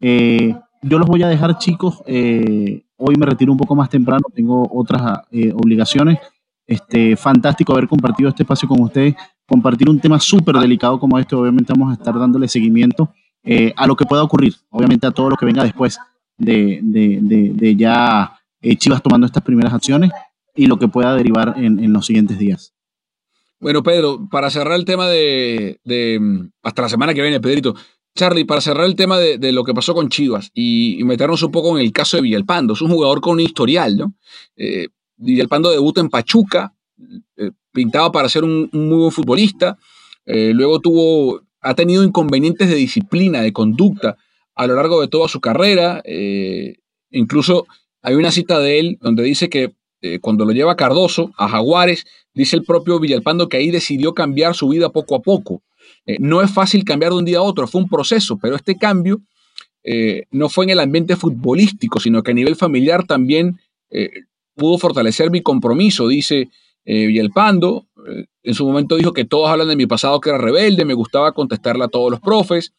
[0.02, 4.24] Eh, yo los voy a dejar chicos, eh, hoy me retiro un poco más temprano,
[4.34, 6.18] tengo otras eh, obligaciones.
[6.66, 9.14] Este, fantástico haber compartido este espacio con ustedes,
[9.46, 13.14] compartir un tema súper delicado como este, obviamente vamos a estar dándole seguimiento
[13.76, 16.00] a lo que pueda ocurrir, obviamente a todo lo que venga después
[16.38, 18.40] de, ya
[18.78, 20.12] Chivas tomando estas primeras acciones
[20.56, 22.74] y lo que pueda derivar en, los siguientes días.
[23.64, 25.80] Bueno, Pedro, para cerrar el tema de,
[26.64, 27.74] hasta la semana que viene, Pedrito.
[28.14, 31.78] Charlie, para cerrar el tema de, lo que pasó con Chivas y, meternos un poco
[31.78, 34.16] en el caso de Villalpando, es un jugador con un historial, ¿no?
[34.58, 36.76] Eh, Villalpando debuta en Pachuca,
[37.38, 39.78] eh, pintaba para ser un, muy buen futbolista,
[40.26, 44.18] luego tuvo, ha tenido inconvenientes de disciplina, de conducta
[44.56, 46.04] a lo largo de toda su carrera,
[47.12, 47.66] incluso
[48.02, 49.74] hay una cita de él donde dice que
[50.06, 54.54] eh, cuando lo lleva Cardoso a Jaguares, dice el propio Villalpando que ahí decidió cambiar
[54.54, 55.64] su vida poco a poco.
[56.06, 58.76] Eh, no es fácil cambiar de un día a otro, fue un proceso, pero este
[58.78, 59.22] cambio
[59.82, 63.58] eh, no fue en el ambiente futbolístico, sino que a nivel familiar también
[64.56, 66.50] pudo fortalecer mi compromiso, dice
[66.84, 67.86] Villalpando.
[68.42, 71.32] en su momento dijo que todos hablan de mi pasado que era rebelde, me gustaba
[71.32, 72.74] contestarle a todos los profes.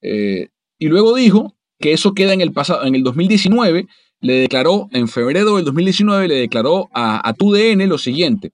[0.00, 3.86] y luego dijo que eso queda en el pasado, en el 2019
[4.20, 8.52] le declaró, en febrero del 2019, le declaró a, a TUDN lo siguiente.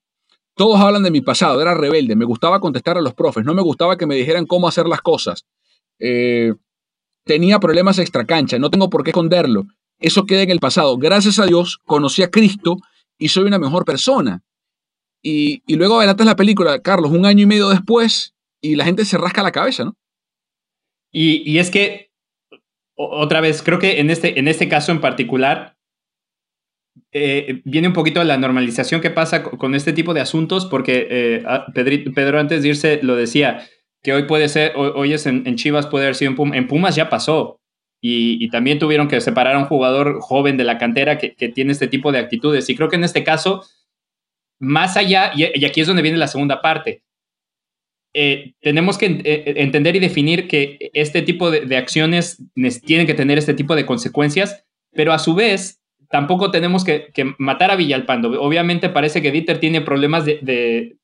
[0.54, 3.62] Todos hablan de mi pasado, era rebelde, me gustaba contestar a los profes, no me
[3.62, 5.44] gustaba que me dijeran cómo hacer las cosas.
[5.98, 6.54] Eh,
[7.24, 9.66] tenía problemas extracancha, no tengo por qué esconderlo.
[9.98, 10.96] Eso queda en el pasado.
[10.98, 12.76] Gracias a Dios conocí a Cristo
[13.18, 14.42] y soy una mejor persona.
[15.22, 19.04] Y, y luego adelantas la película, Carlos, un año y medio después, y la gente
[19.04, 19.96] se rasca la cabeza, ¿no?
[21.10, 22.10] Y, y es que,
[22.96, 25.76] otra vez, creo que en este, en este caso en particular,
[27.12, 31.44] eh, viene un poquito la normalización que pasa con este tipo de asuntos, porque eh,
[32.14, 33.66] Pedro, antes de irse lo decía,
[34.02, 37.60] que hoy puede ser, hoy, es en, Chivas, puede haber sido en Pumas ya pasó.
[38.06, 41.88] Y, también tuvieron que separar a un jugador joven de la cantera que, tiene este
[41.88, 42.68] tipo de actitudes.
[42.68, 43.64] Y creo que en este caso,
[44.60, 47.02] más allá, y, aquí es donde viene la segunda parte,
[48.14, 52.42] eh, tenemos que entender y definir que este tipo de, de acciones
[52.84, 55.84] tienen que tener este tipo de consecuencias, pero a su vez
[56.14, 58.40] tampoco tenemos que, matar a Villalpando.
[58.40, 60.96] Obviamente parece que Dieter tiene problemas de,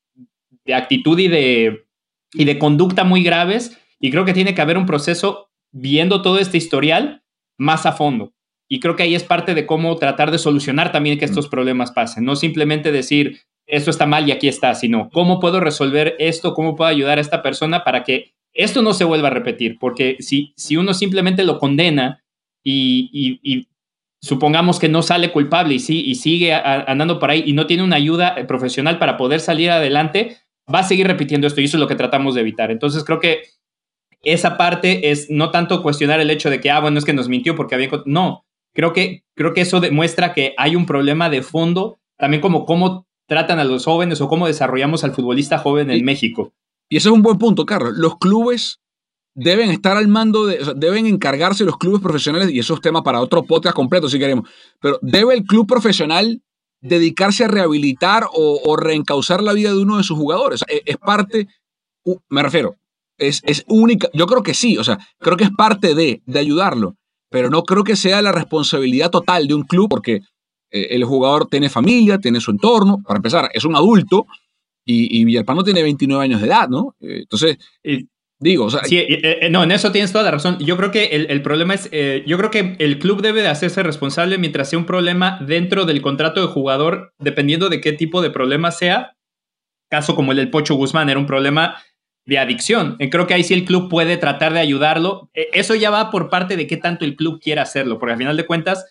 [0.73, 1.83] actitud y de,
[2.31, 6.39] y de conducta muy graves y creo que tiene que haber un proceso viendo todo
[6.39, 7.23] este historial
[7.57, 8.33] más a fondo.
[8.69, 11.49] Y creo que ahí es parte de cómo tratar de solucionar también que estos mm.
[11.49, 12.23] problemas pasen.
[12.23, 13.41] No simplemente decir,
[13.71, 17.21] esto está mal y aquí está, sino cómo puedo resolver esto, cómo puedo ayudar a
[17.21, 19.77] esta persona para que esto no se vuelva a repetir.
[19.79, 22.23] Porque si, si uno simplemente lo condena
[22.63, 23.67] y
[24.21, 27.83] supongamos que no sale culpable y, sí, y sigue andando por ahí y no tiene
[27.83, 30.37] una ayuda eh, profesional para poder salir adelante,
[30.73, 32.71] va a seguir repitiendo esto y eso es lo que tratamos de evitar.
[32.71, 33.41] Entonces creo que
[34.23, 37.27] esa parte es no tanto cuestionar el hecho de que, ah, bueno, es que nos
[37.27, 37.89] mintió porque había...
[38.05, 42.65] No, creo que, creo que eso demuestra que hay un problema de fondo, también como
[42.65, 46.51] cómo tratan a los jóvenes o cómo desarrollamos al futbolista joven en México.
[46.89, 47.93] Y ese es un buen punto, Carlos.
[47.95, 48.81] Los clubes
[49.35, 53.21] deben estar al mando de, deben encargarse los clubes profesionales, y eso es tema para
[53.21, 54.49] otro podcast completo si queremos,
[54.81, 56.41] pero ¿debe el club profesional
[56.81, 60.65] dedicarse a rehabilitar o, reencauzar la vida de uno de sus jugadores?
[60.67, 61.47] E, es, parte,
[62.27, 62.75] me refiero,
[63.17, 66.39] es, es, única, yo creo que sí, o sea, creo que es parte de, de
[66.39, 66.97] ayudarlo,
[67.29, 70.19] pero no creo que sea la responsabilidad total de un club porque
[70.71, 74.25] eh, el jugador tiene familia, tiene su entorno, para empezar, es un adulto,
[74.83, 76.95] y, y Villalpano tiene 29 años de edad, ¿no?
[77.01, 77.57] Eh, entonces,
[78.41, 80.57] Digo, o sea, sí, eh, no, en eso tienes toda la razón.
[80.57, 83.83] Yo creo que el, problema es, eh, yo creo que el club debe de hacerse
[83.83, 88.31] responsable mientras sea un problema dentro del contrato de jugador, dependiendo de qué tipo de
[88.31, 89.15] problema sea.
[89.91, 91.83] Caso como el del Pocho Guzmán, era un problema
[92.25, 92.97] de adicción.
[93.11, 95.29] Creo que ahí sí el club puede tratar de ayudarlo.
[95.35, 98.37] Eso ya va por parte de qué tanto el club quiera hacerlo, porque al final
[98.37, 98.87] de cuentas,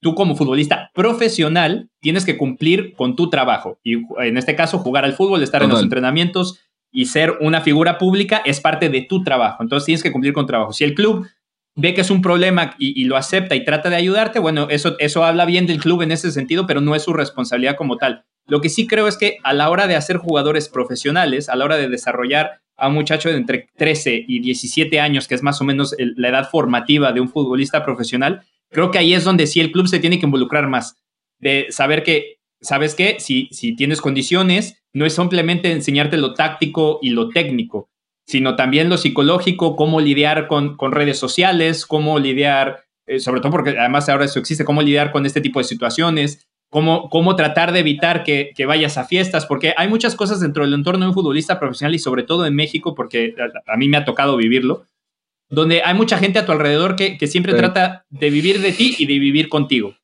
[0.00, 3.78] tú como futbolista profesional tienes que cumplir con tu trabajo.
[3.82, 6.60] Y en este caso, jugar al fútbol, estar en los entrenamientos,
[6.92, 9.62] y ser una figura pública es parte de tu trabajo.
[9.62, 10.72] Entonces tienes que cumplir con trabajo.
[10.72, 11.28] Si el club
[11.76, 15.24] ve que es un problema y, lo acepta y trata de ayudarte, bueno, eso, eso
[15.24, 18.24] habla bien del club en ese sentido, pero no es su responsabilidad como tal.
[18.46, 21.64] Lo que sí creo es que a la hora de hacer jugadores profesionales, a la
[21.64, 25.60] hora de desarrollar a un muchacho de entre 13 y 17 años, que es más
[25.60, 29.60] o menos la edad formativa de un futbolista profesional, creo que ahí es donde sí
[29.60, 30.96] el club se tiene que involucrar más,
[31.38, 33.16] de saber que, ¿sabes qué?
[33.18, 37.90] Si, si tienes condiciones, no es simplemente enseñarte lo táctico y lo técnico,
[38.26, 43.70] sino también lo psicológico, cómo lidiar con, redes sociales, cómo lidiar, eh, sobre todo porque
[43.70, 47.80] además ahora eso existe, cómo lidiar con este tipo de situaciones, cómo, cómo tratar de
[47.80, 51.58] evitar que, vayas a fiestas, porque hay muchas cosas dentro del entorno de un futbolista
[51.58, 53.34] profesional y sobre todo en México, porque
[53.66, 54.84] a, mí me ha tocado vivirlo,
[55.50, 59.06] donde hay mucha gente a tu alrededor que, siempre trata de vivir de ti y
[59.06, 59.96] de vivir contigo.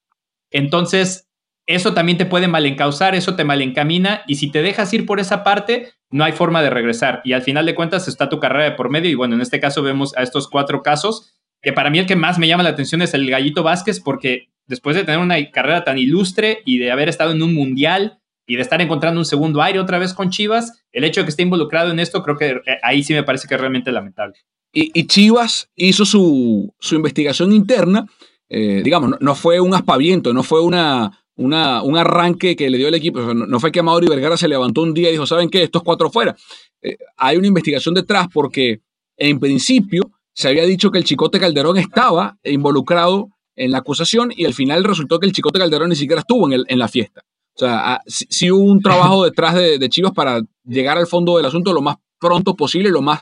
[0.50, 1.28] Entonces,
[1.66, 5.44] eso también te puede malencausar, eso te malencamina y si te dejas ir por esa
[5.44, 7.20] parte, no hay forma de regresar.
[7.24, 9.60] Y al final de cuentas está tu carrera de por medio y bueno, en este
[9.60, 12.70] caso vemos a estos cuatro casos, que para mí el que más me llama la
[12.70, 16.90] atención es el Gallito Vázquez porque después de tener una carrera tan ilustre y de
[16.90, 20.30] haber estado en un mundial y de estar encontrando un segundo aire otra vez con
[20.30, 23.24] Chivas, el hecho de que esté involucrado en esto creo que eh, ahí sí me
[23.24, 24.38] parece que es realmente lamentable.
[24.78, 28.06] Y, Chivas hizo su, investigación interna,
[28.50, 32.88] eh, digamos, no fue un aspaviento, no fue una una, un arranque que le dio
[32.88, 33.20] el equipo.
[33.34, 35.62] no, fue que Mauri Vergara se levantó un día y dijo, ¿saben qué?
[35.62, 36.36] Estos cuatro fuera.
[36.82, 38.80] Eh, hay una investigación detrás porque
[39.16, 44.44] en principio se había dicho que el Chicote Calderón estaba involucrado en la acusación y
[44.44, 47.22] al final resultó que el Chicote Calderón ni siquiera estuvo en, el, en la fiesta.
[47.54, 51.36] O sea, ah, sí, hubo un trabajo detrás de, de Chivas para llegar al fondo
[51.36, 53.20] del asunto lo más pronto posible, lo más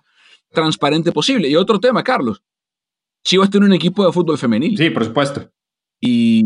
[0.55, 1.49] transparente posible.
[1.49, 2.43] Y otro tema, Carlos.
[3.25, 4.77] Chivas tiene un equipo de fútbol femenil.
[4.79, 5.51] Sí, por supuesto.
[6.01, 6.45] Y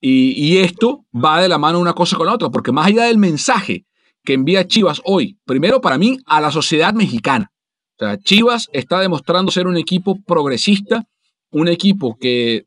[0.00, 3.18] y, esto va de la mano una cosa con la otra, porque más allá del
[3.18, 3.84] mensaje
[4.24, 7.50] que envía Chivas hoy, primero para mí, a la sociedad mexicana.
[7.96, 11.04] O sea, Chivas está demostrando ser un equipo progresista,
[11.50, 12.66] un equipo que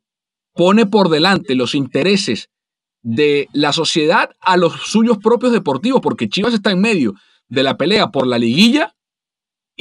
[0.53, 2.49] pone por delante los intereses
[3.01, 7.13] de la sociedad a los suyos propios deportivos, porque Chivas está en medio
[7.47, 8.93] de la pelea por la liguilla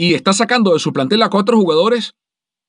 [0.01, 2.15] y está sacando de su plantel a cuatro jugadores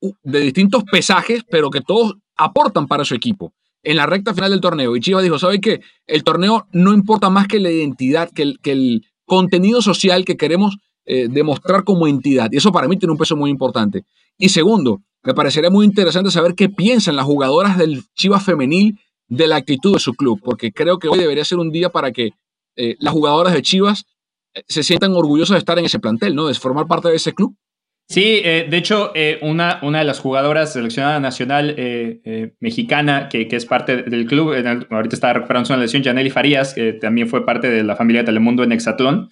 [0.01, 3.53] de distintos pesajes, pero que todos aportan para su equipo
[3.83, 4.97] en la recta final del torneo.
[4.97, 5.79] Y Chivas dijo, ¿sabe qué?
[6.07, 10.35] El torneo no importa más que la identidad, que el, que el contenido social que
[10.35, 10.75] queremos
[11.05, 12.49] eh, demostrar como entidad.
[12.51, 14.03] Y eso para mí tiene un peso muy importante.
[14.37, 19.47] Y segundo, me parecería muy interesante saber qué piensan las jugadoras del Chivas femenil de
[19.47, 22.31] la actitud de su club, porque creo que hoy debería ser un día para que
[22.75, 24.03] eh, las jugadoras de Chivas
[24.67, 26.47] se sientan orgullosas de estar en ese plantel, ¿no?
[26.47, 27.55] De formar parte de ese club.
[28.07, 31.75] Sí, eh, de hecho, una, una de las jugadoras seleccionada nacional
[32.59, 34.53] mexicana que, que, es parte del club,
[34.89, 38.25] ahorita está recuperando una lesión, Janely Farías, que también fue parte de la familia de
[38.25, 39.29] Telemundo en Hexatlón.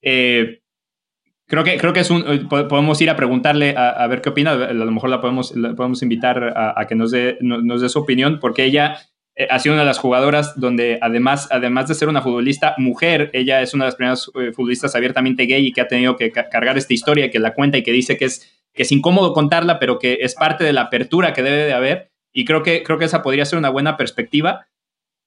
[0.00, 4.72] creo, que, creo que es un, podemos ir a preguntarle a, ver qué opina, a
[4.72, 7.12] lo mejor la podemos, podemos invitar a, que nos
[7.42, 8.96] nos dé su opinión, porque ella
[9.36, 13.30] eh, ha sido una de las jugadoras donde además, además de ser una futbolista mujer,
[13.32, 16.30] ella es una de las primeras eh, futbolistas abiertamente gay y que ha tenido que
[16.30, 19.78] cargar esta historia, que la cuenta y que dice que es, que es incómodo contarla,
[19.78, 22.12] pero que es parte de la apertura que debe de haber.
[22.32, 24.66] Y creo que, creo que esa podría ser una buena perspectiva.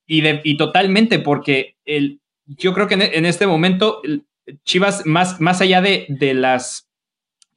[0.05, 4.01] Y, de, y totalmente, porque el, yo creo que en, este momento
[4.63, 6.87] Chivas, más, más allá de, de las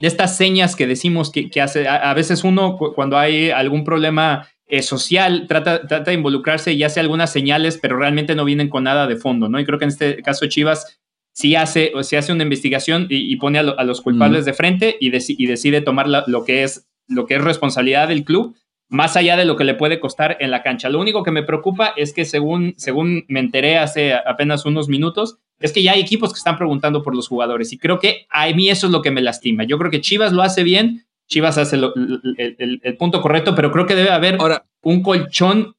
[0.00, 4.48] de estas señas que decimos que, que hace, a, veces uno cuando hay algún problema
[4.70, 8.84] eh, social, trata, trata de involucrarse y hace algunas señales, pero realmente no vienen con
[8.84, 9.60] nada de fondo, ¿no?
[9.60, 11.00] Y creo que en este caso Chivas
[11.32, 15.46] sí hace, se hace una investigación y, pone a, los culpables de frente y, y
[15.46, 18.56] decide tomar lo, que es, lo que es responsabilidad del club,
[18.88, 20.88] más allá de lo que le puede costar en la cancha.
[20.88, 25.38] Lo único que me preocupa es que según, según me enteré hace apenas unos minutos,
[25.60, 28.48] es que ya hay equipos que están preguntando por los jugadores y creo que a
[28.48, 29.64] mí eso es lo que me lastima.
[29.64, 33.94] Yo creo que Chivas lo hace bien, Chivas hace el, punto correcto, pero creo que
[33.94, 34.36] debe haber
[34.82, 35.76] un colchón,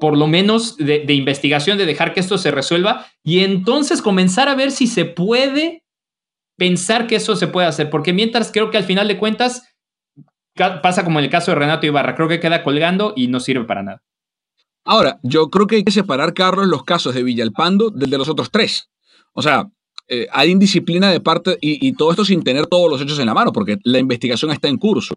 [0.00, 4.54] por lo menos, de, investigación, de dejar que esto se resuelva y entonces comenzar a
[4.54, 5.84] ver si se puede
[6.56, 9.68] pensar que eso se puede hacer, porque mientras creo que al final de cuentas
[10.54, 13.66] pasa como en el caso de Renato Ibarra, creo que queda colgando y no sirve
[13.66, 14.02] para nada.
[14.84, 18.28] Ahora, yo creo que hay que separar, Carlos, los casos de Villalpando del de los
[18.30, 18.90] otros tres.
[19.34, 19.70] O sea,
[20.08, 23.34] eh, hay indisciplina de parte, y, todo esto sin tener todos los hechos en la
[23.34, 25.14] mano, porque la investigación está en curso.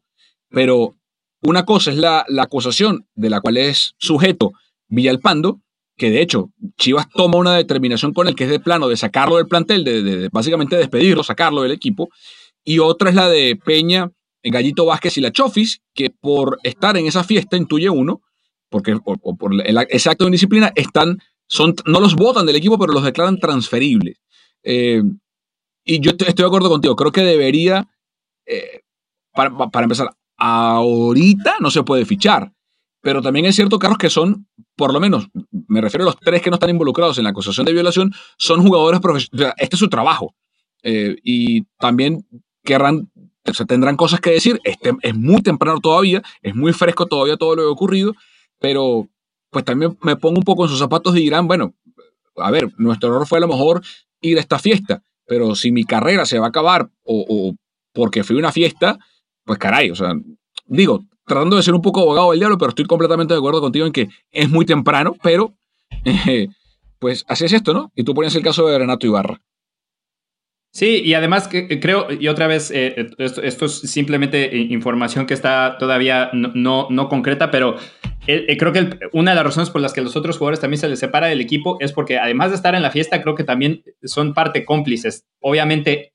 [0.49, 0.95] Pero
[1.41, 4.51] una cosa es la, acusación de la cual es sujeto
[4.89, 5.61] Villalpando,
[5.97, 9.37] que de hecho Chivas toma una determinación con el que es de plano de sacarlo
[9.37, 12.09] del plantel, de, básicamente despedirlo, sacarlo del equipo,
[12.63, 14.11] y otra es la de Peña,
[14.43, 18.21] Gallito Vázquez y la Chofis, que por estar en esa fiesta, intuye uno,
[18.69, 22.93] porque por, el, ese acto de indisciplina, están, son, no los votan del equipo, pero
[22.93, 24.17] los declaran transferibles.
[24.63, 25.01] Eh,
[25.83, 27.89] y yo estoy, de acuerdo contigo, creo que debería,
[28.45, 28.81] eh,
[29.33, 32.51] para, para, empezar, ahorita no se puede fichar,
[33.01, 35.27] pero también es cierto, Carlos, que son, por lo menos,
[35.67, 38.61] me refiero a los tres que no están involucrados en la acusación de violación, son
[38.61, 40.35] jugadores profesionales, este es su trabajo,
[40.83, 42.25] eh, y también
[42.63, 43.11] querrán,
[43.45, 47.55] o tendrán cosas que decir, este, es muy temprano todavía, es muy fresco todavía todo
[47.55, 48.13] lo que ha ocurrido,
[48.59, 49.07] pero
[49.49, 51.73] pues también me pongo un poco en sus zapatos y dirán, bueno,
[52.37, 53.81] a ver, nuestro error fue a lo mejor
[54.21, 57.55] ir a esta fiesta, pero si mi carrera se va a acabar o,
[57.93, 58.97] porque fui a una fiesta,
[59.43, 60.13] pues caray, o sea,
[60.65, 63.85] digo, tratando de ser un poco abogado del diablo, pero estoy completamente de acuerdo contigo
[63.85, 65.53] en que es muy temprano, pero
[66.05, 66.47] eh,
[66.99, 67.91] pues así es esto, ¿no?
[67.95, 69.41] Y tú ponías el caso de Renato Ibarra.
[70.73, 75.33] Sí, y además que, creo, y otra vez, eh, esto, esto, es simplemente información que
[75.33, 77.75] está todavía no, no concreta, pero
[78.27, 80.87] eh, creo que una de las razones por las que los otros jugadores también se
[80.87, 83.83] les separa del equipo es porque además de estar en la fiesta, creo que también
[84.03, 85.25] son parte cómplices.
[85.41, 86.13] Obviamente,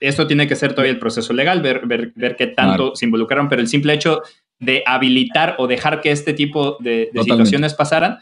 [0.00, 3.62] esto tiene que ser todavía el proceso legal, ver, ver, qué tanto se involucraron, pero
[3.62, 4.22] el simple hecho
[4.58, 8.18] de habilitar o dejar que este tipo de, situaciones pasaran,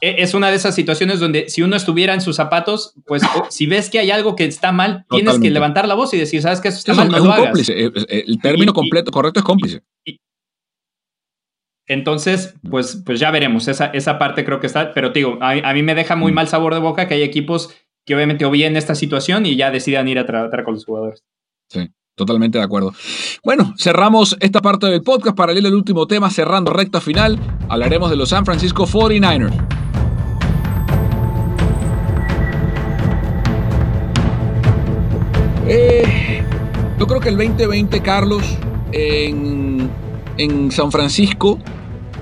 [0.00, 3.90] es una de esas situaciones donde si uno estuviera en sus zapatos, pues si ves
[3.90, 6.68] que hay algo que está mal, tienes que levantar la voz y decir, ¿sabes qué?
[6.68, 7.72] Eso está mal, no lo Cómplice.
[7.72, 9.82] Eh, eh, el término completo, correcto es cómplice.
[11.86, 13.66] Entonces, pues, pues ya veremos.
[13.66, 14.94] Esa, esa parte creo que está.
[14.94, 16.34] Pero digo, a, mí me deja muy mm.
[16.34, 17.74] mal sabor de boca que hay equipos
[18.06, 21.24] que obviamente o bien esta situación y ya decidan ir a tratar con los jugadores.
[21.68, 21.90] Sí.
[22.16, 22.92] Totalmente de acuerdo.
[23.42, 25.34] Bueno, cerramos esta parte del podcast.
[25.34, 27.38] para leer el último tema, cerrando recta final,
[27.68, 29.89] hablaremos de los San Francisco 49ers.
[35.72, 36.42] Eh,
[36.98, 38.42] yo creo que el 2020, Carlos,
[38.90, 39.88] en,
[40.36, 41.60] en San Francisco,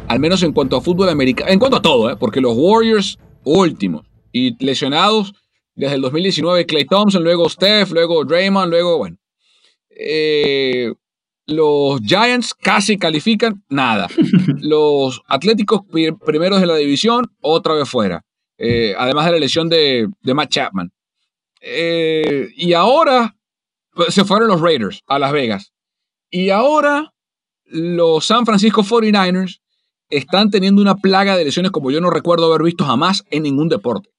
[0.07, 2.16] al menos en cuanto a fútbol americano, en cuanto a todo, ¿eh?
[2.16, 5.32] porque los Warriors últimos y lesionados
[5.74, 9.16] desde el 2019, Clay Thompson, luego Steph, luego Draymond, luego, bueno.
[9.88, 10.92] Eh,
[11.46, 14.09] los Giants casi califican, nada.
[14.61, 15.80] Los Atléticos
[16.26, 18.26] primeros de la división, otra vez fuera.
[18.59, 20.92] Eh, además de la lesión de, Matt Chapman.
[21.62, 23.34] y ahora
[24.09, 25.72] se fueron los Raiders a Las Vegas.
[26.30, 27.12] Y ahora
[27.64, 29.61] los San Francisco 49ers
[30.11, 33.68] están teniendo una plaga de lesiones como yo no recuerdo haber visto jamás en ningún
[33.68, 34.11] deporte.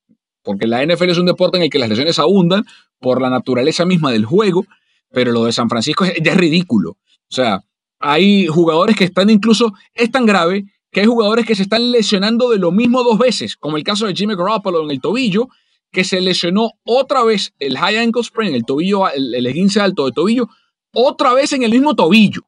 [0.44, 2.66] Porque la NFL es un deporte en el que las lesiones abundan
[3.00, 4.66] por la naturaleza misma del juego,
[5.12, 6.92] pero lo de San Francisco es, ya es ridículo.
[6.92, 7.64] O sea,
[8.00, 12.50] hay jugadores que están incluso, es tan grave que hay jugadores que se están lesionando
[12.50, 15.48] de lo mismo dos veces, como el caso de Jimmy Garoppolo en el tobillo,
[15.92, 20.12] que se lesionó otra vez el high ankle sprain, el tobillo, el, el alto de
[20.12, 20.50] tobillo,
[20.94, 22.42] otra vez en el mismo tobillo.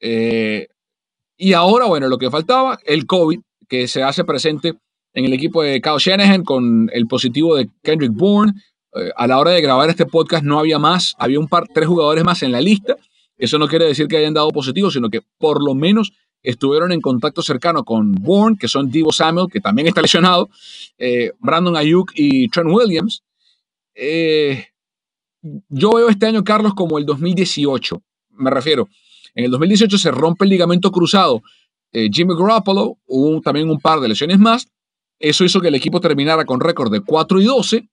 [0.00, 0.68] Eh,
[1.36, 4.74] y ahora, bueno, lo que faltaba, el COVID, que se hace presente
[5.12, 8.52] en el equipo de Kyle Shanahan con el positivo de Kendrick Bourne.
[8.94, 11.86] Eh, a la hora de grabar este podcast no había más, había un par, tres
[11.86, 12.96] jugadores más en la lista.
[13.36, 16.12] Eso no quiere decir que hayan dado positivo, sino que por lo menos
[16.42, 20.48] estuvieron en contacto cercano con Bourne, que son Divo Samuel, que también está lesionado,
[20.98, 23.22] eh, Brandon Ayuk y Trent Williams.
[25.68, 28.02] yo veo este año, Carlos, como el 2018.
[28.30, 28.88] Me refiero,
[29.34, 31.42] en el 2018 se rompe el ligamento cruzado
[31.92, 34.68] eh, Jimmy Garoppolo, hubo también un par de lesiones más.
[35.18, 37.88] Eso hizo que el equipo terminara con récord de 4 y 12.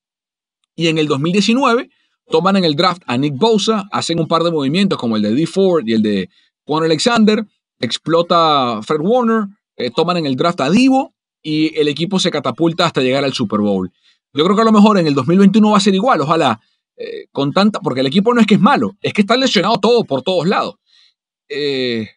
[0.75, 1.89] Y en el 2019
[2.29, 5.33] toman en el draft a Nick Bosa, hacen un par de movimientos como el de
[5.33, 5.47] D.
[5.47, 6.29] Ford y el de
[6.65, 7.43] Juan Alexander,
[7.80, 12.86] explota Fred Warner, eh, toman en el draft a Divo y el equipo se catapulta
[12.86, 13.91] hasta llegar al Super Bowl.
[14.34, 16.59] Yo creo que a lo mejor en el 2021 va a ser igual, ojalá,
[16.95, 19.78] eh, con tanta, porque el equipo no es que es malo, es que está lesionado
[19.78, 20.75] todo por todos lados.
[21.49, 22.07] Eh,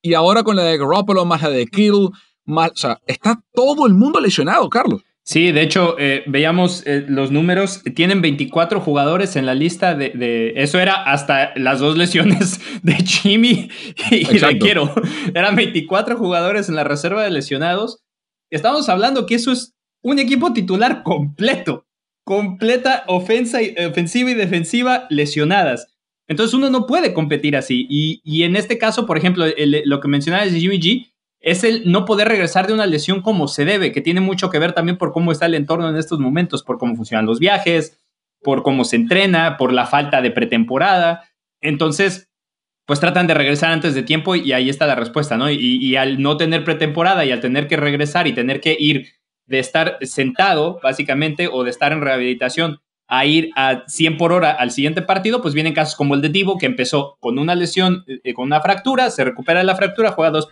[0.00, 2.08] y ahora con la de Garoppolo, más la de Kittle,
[2.44, 5.02] más, o sea, está todo el mundo lesionado, Carlos.
[5.24, 10.52] Sí, de hecho, eh, veíamos eh, los números, tienen 24 jugadores en la lista de,
[10.56, 13.70] Eso era hasta las dos lesiones de Jimmy
[14.10, 14.92] y de Quiero.
[15.34, 18.02] Eran 24 jugadores en la reserva de lesionados.
[18.50, 21.86] Estamos hablando que eso es un equipo titular completo.
[22.24, 25.92] Completa ofensa, ofensiva y defensiva lesionadas.
[26.28, 27.86] Entonces uno no puede competir así.
[27.88, 29.44] Y, en este caso, por ejemplo,
[29.84, 31.11] lo que mencionabas de Jimmy G
[31.42, 34.60] es el no poder regresar de una lesión como se debe, que tiene mucho que
[34.60, 38.00] ver también por cómo está el entorno en estos momentos, por cómo funcionan los viajes,
[38.42, 41.24] por cómo se entrena, por la falta de pretemporada.
[41.60, 42.30] Entonces,
[42.86, 45.50] pues tratan de regresar antes de tiempo y ahí está la respuesta, ¿no?
[45.50, 49.08] Y, al no tener pretemporada y al tener que regresar y tener que ir
[49.46, 52.80] de estar sentado, básicamente, o de estar en rehabilitación
[53.14, 56.30] a ir a 100 por hora al siguiente partido, pues vienen casos como el de
[56.30, 60.12] Divo, que empezó con una lesión, eh, con una fractura, se recupera de la fractura,
[60.12, 60.48] juega dos,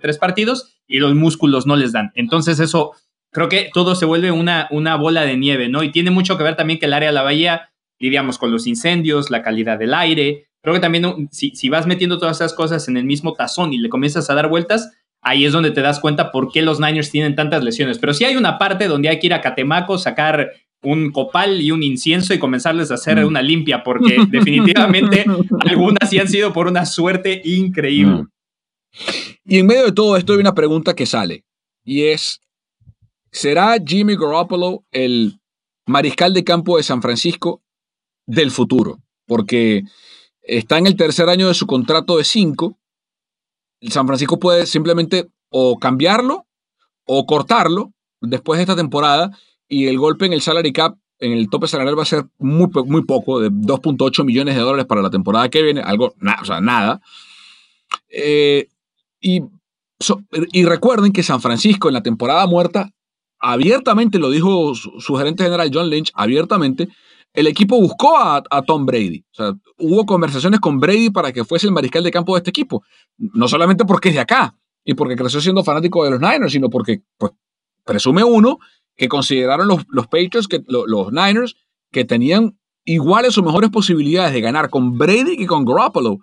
[0.00, 2.10] tres partidos y los músculos no les dan.
[2.14, 2.92] Entonces eso,
[3.30, 5.82] creo que todo se vuelve una, una bola de nieve, ¿no?
[5.82, 8.66] Y tiene mucho que ver también que el área de la bahía, lidiamos con los
[8.66, 10.46] incendios, la calidad del aire.
[10.62, 13.78] Creo que también si, si vas metiendo todas esas cosas en el mismo tazón y
[13.78, 14.90] le comienzas a dar vueltas,
[15.20, 17.98] ahí es donde te das cuenta por qué los Niners tienen tantas lesiones.
[17.98, 20.50] Pero sí hay una parte donde hay que ir a Catemaco, sacar
[20.82, 23.28] un copal y un incienso y comenzarles a hacer mm.
[23.28, 25.24] una limpia, porque definitivamente
[25.60, 28.22] algunas sí han sido por una suerte increíble.
[28.22, 28.28] Mm.
[29.44, 31.44] Y en medio de todo esto hay una pregunta que sale,
[31.84, 32.40] y es,
[33.30, 35.40] ¿será Jimmy Garoppolo el
[35.86, 37.62] mariscal de campo de San Francisco
[38.26, 38.98] del futuro?
[39.26, 39.82] Porque
[40.42, 42.78] está en el tercer año de su contrato de cinco,
[43.88, 46.46] San Francisco puede simplemente o cambiarlo
[47.06, 49.30] o cortarlo después de esta temporada
[49.70, 52.68] y el golpe en el salary cap, en el tope salarial va a ser muy,
[52.86, 56.12] muy poco, de 2.8 millones de dólares para la temporada que viene, algo,
[56.42, 57.00] o sea, nada.
[58.08, 58.68] Eh,
[59.20, 59.42] y,
[60.52, 62.90] y recuerden que San Francisco en la temporada muerta,
[63.38, 66.88] abiertamente lo dijo su, gerente general John Lynch, abiertamente,
[67.32, 69.24] el equipo buscó a, a, Tom Brady.
[69.30, 72.50] O sea, hubo conversaciones con Brady para que fuese el mariscal de campo de este
[72.50, 72.82] equipo.
[73.18, 76.68] No solamente porque es de acá y porque creció siendo fanático de los Niners, sino
[76.68, 77.30] porque, pues,
[77.84, 78.58] presume uno
[78.96, 81.56] que consideraron los, los Patriots, que, los, Niners,
[81.90, 86.18] que tenían iguales o mejores posibilidades de ganar con Brady que con Garoppolo.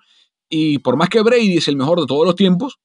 [0.49, 2.77] Y por más que Brady es el mejor de todos los tiempos,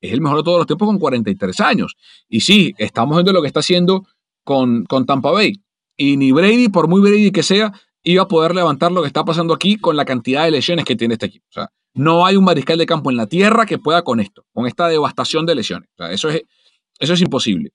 [0.00, 1.96] es el mejor de todos los tiempos con 43 años.
[2.28, 4.06] Y sí, estamos viendo lo que está haciendo
[4.44, 5.54] con, con Tampa Bay.
[5.96, 7.72] Y ni Brady, por muy Brady que sea,
[8.02, 10.96] iba a poder levantar lo que está pasando aquí con la cantidad de lesiones que
[10.96, 11.46] tiene este equipo.
[11.50, 14.44] O sea, no hay un mariscal de campo en la tierra que pueda con esto,
[14.52, 15.88] con esta devastación de lesiones.
[15.94, 16.42] O sea, eso es,
[16.98, 17.72] eso es imposible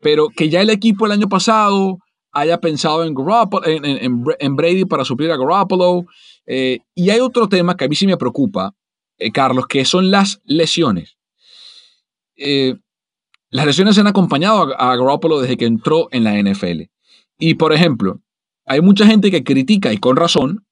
[0.00, 1.98] pero que ya el equipo el año pasado
[2.36, 6.04] haya pensado en, Brady para suplir a Garoppolo.
[6.46, 8.74] Eh, y hay otro tema que a mí sí me preocupa,
[9.18, 11.16] eh, Carlos, que son las lesiones.
[12.36, 12.74] Eh,
[13.48, 16.90] las lesiones han acompañado a Garoppolo desde que entró en la NFL.
[17.38, 18.20] Y, por ejemplo,
[18.66, 20.66] hay mucha gente que critica, y con razón,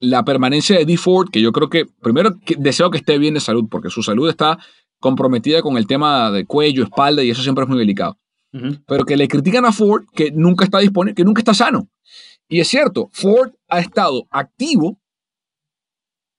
[0.00, 0.96] la permanencia de D.
[0.96, 4.28] Ford, que yo creo que, primero, deseo que esté bien de salud, porque su salud
[4.28, 4.58] está
[4.98, 8.18] comprometida con el tema de cuello, espalda, y eso siempre es muy delicado
[8.86, 11.88] pero que le critican a Ford que nunca está disponible, que nunca está sano.
[12.48, 15.00] Y es cierto, Ford ha estado activo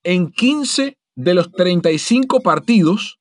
[0.04, 3.20] en 15 de los 35 partidos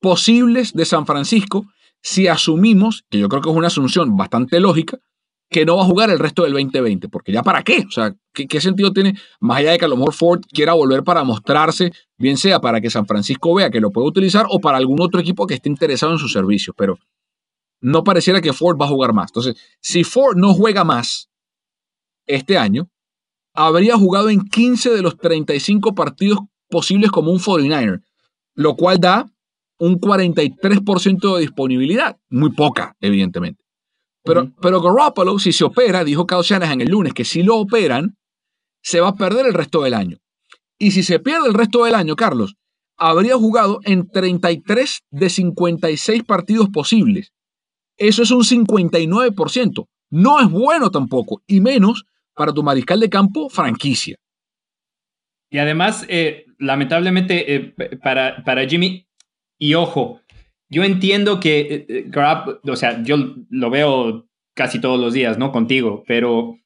[0.00, 1.66] posibles de San Francisco,
[2.00, 4.98] si asumimos, que yo creo que es una asunción bastante lógica,
[5.50, 8.14] que no va a jugar el resto del 2020, porque ya para qué, o sea,
[8.32, 11.90] ¿qué, sentido tiene, más allá de que a lo mejor Ford quiera volver para mostrarse,
[12.18, 15.20] bien sea para que San Francisco vea que lo puede utilizar o para algún otro
[15.20, 16.98] equipo que esté interesado en sus servicios, pero
[17.80, 19.30] no pareciera que Ford va a jugar más.
[19.30, 21.30] Entonces, si Ford no juega más
[22.26, 22.90] este año,
[23.54, 28.02] habría jugado en 15 de los 35 partidos posibles como un 49er,
[28.54, 29.30] lo cual da
[29.78, 33.64] un 43% de disponibilidad, muy poca, evidentemente.
[34.24, 38.16] Pero, pero Garoppolo, si se opera, dijo Kyle Shanahan el lunes que si lo operan,
[38.82, 40.18] se va a perder el resto del año.
[40.78, 42.56] Y si se pierde el resto del año, Carlos,
[42.96, 47.32] habría jugado en 33 de 56 partidos posibles.
[47.98, 49.86] Eso es un 59%.
[50.10, 54.16] No es bueno tampoco, y menos para tu mariscal de campo franquicia.
[55.50, 59.06] Y además, eh, lamentablemente, eh, para, para Jimmy,
[59.58, 60.20] y ojo,
[60.70, 63.16] yo entiendo que eh, eh, Grab, o sea, yo
[63.50, 65.50] lo veo casi todos los días, ¿no?
[65.52, 66.56] Contigo, pero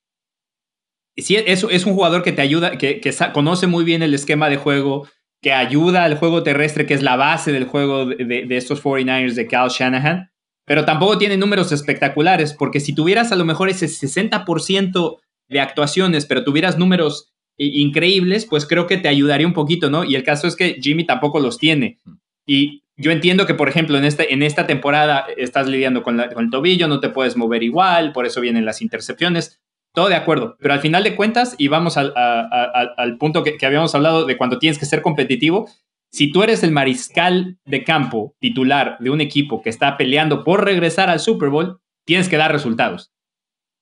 [1.16, 3.00] sí, es, es un jugador que te ayuda, que,
[3.32, 5.08] conoce muy bien el esquema de juego,
[5.40, 9.46] que ayuda al juego terrestre, que es la base del juego de, estos 49ers de
[9.46, 10.31] Cal Shanahan,
[10.72, 15.18] pero tampoco tiene números espectaculares, porque si tuvieras a lo mejor ese 60%
[15.50, 20.02] de actuaciones, pero tuvieras números increíbles, pues creo que te ayudaría un poquito, ¿no?
[20.02, 21.98] Y el caso es que Jimmy tampoco los tiene.
[22.46, 26.50] Y yo entiendo que, por ejemplo, en, este, en esta temporada estás lidiando con, el
[26.50, 29.60] tobillo, no te puedes mover igual, por eso vienen las intercepciones.
[29.92, 34.24] Todo de acuerdo, pero al final de cuentas, y vamos al, punto que, habíamos hablado
[34.24, 35.68] de cuando tienes que ser competitivo,
[36.12, 40.64] si tú eres el mariscal de campo titular de un equipo que está peleando por
[40.64, 43.12] regresar al Super Bowl, tienes que dar resultados.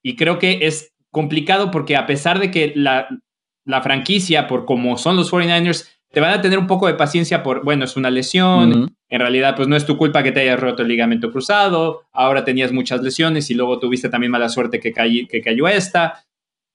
[0.03, 3.09] Y creo que es complicado porque a pesar de que la,
[3.65, 7.43] la franquicia, por como son los 49ers, te van a tener un poco de paciencia
[7.43, 10.59] por, bueno, es una lesión, en realidad pues no es tu culpa que te hayas
[10.59, 14.93] roto el ligamento cruzado, ahora tenías muchas lesiones y luego tuviste también mala suerte que,
[14.93, 16.25] que cayó esta.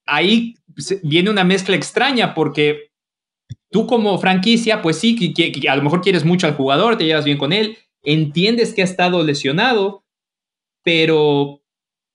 [0.06, 0.56] Ahí
[1.04, 2.92] viene una mezcla extraña porque
[3.76, 7.26] tú como franquicia, pues sí, que, a lo mejor quieres mucho al jugador, te llevas
[7.26, 10.06] bien con él, entiendes que ha estado lesionado,
[10.82, 11.62] pero...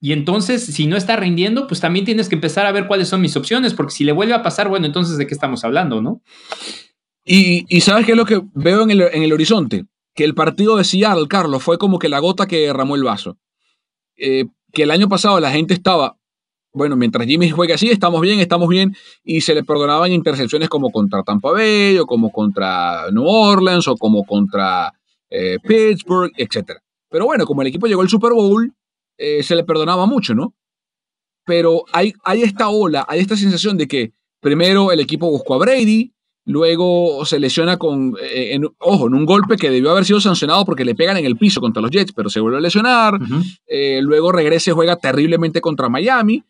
[0.01, 3.21] Y entonces, si no está rindiendo, pues también tienes que empezar a ver cuáles son
[3.21, 6.23] mis opciones, porque si le vuelve a pasar, bueno, entonces de qué estamos hablando, ¿no?
[7.27, 9.85] Y, ¿sabes qué es lo que veo en el, horizonte?
[10.15, 13.37] Que el partido de Seattle, Carlos, fue como que la gota que derramó el vaso.
[14.17, 16.17] Eh, que el año pasado la gente estaba,
[16.73, 18.95] bueno, mientras Jimmy juega así, estamos bien, estamos bien,
[19.25, 23.97] y se le perdonaban intercepciones como contra Tampa Bay, o como contra New Orleans, o
[23.97, 24.93] como contra
[25.29, 26.79] eh, Pittsburgh, etc.
[27.09, 28.73] Pero bueno, como el equipo llegó al Super Bowl,
[29.19, 30.55] eh, se le perdonaba mucho, ¿no?
[31.45, 35.59] Pero hay, hay esta ola, hay esta sensación de que primero el equipo buscó a
[35.59, 36.13] Brady,
[36.47, 40.87] Luego se lesiona con, eh, ojo, en un golpe que debió haber sido sancionado porque
[40.87, 43.21] le pegan en el piso contra los Jets, pero se vuelve a lesionar.
[44.01, 46.43] Luego regresa y juega terriblemente contra Miami.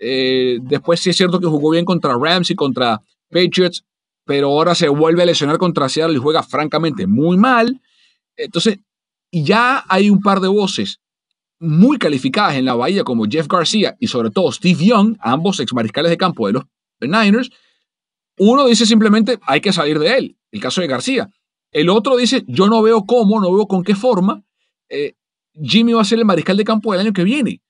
[0.00, 3.84] Eh, después sí es cierto que jugó bien contra Rams y contra Patriots,
[4.24, 7.80] pero ahora se vuelve a lesionar contra Seattle y juega francamente muy mal.
[8.36, 8.78] Entonces,
[9.30, 11.00] ya hay un par de voces
[11.60, 15.72] muy calificadas en la bahía como Jeff García y sobre todo Steve Young, ambos ex
[15.74, 16.64] mariscales de campo de los
[17.00, 17.50] Niners,
[18.38, 21.28] uno dice simplemente hay que salir de él, el caso de García.
[21.70, 24.42] El otro dice yo no veo cómo, no veo con qué forma
[24.90, 25.14] eh,
[25.54, 27.60] Jimmy va a ser el mariscal de campo del año que viene.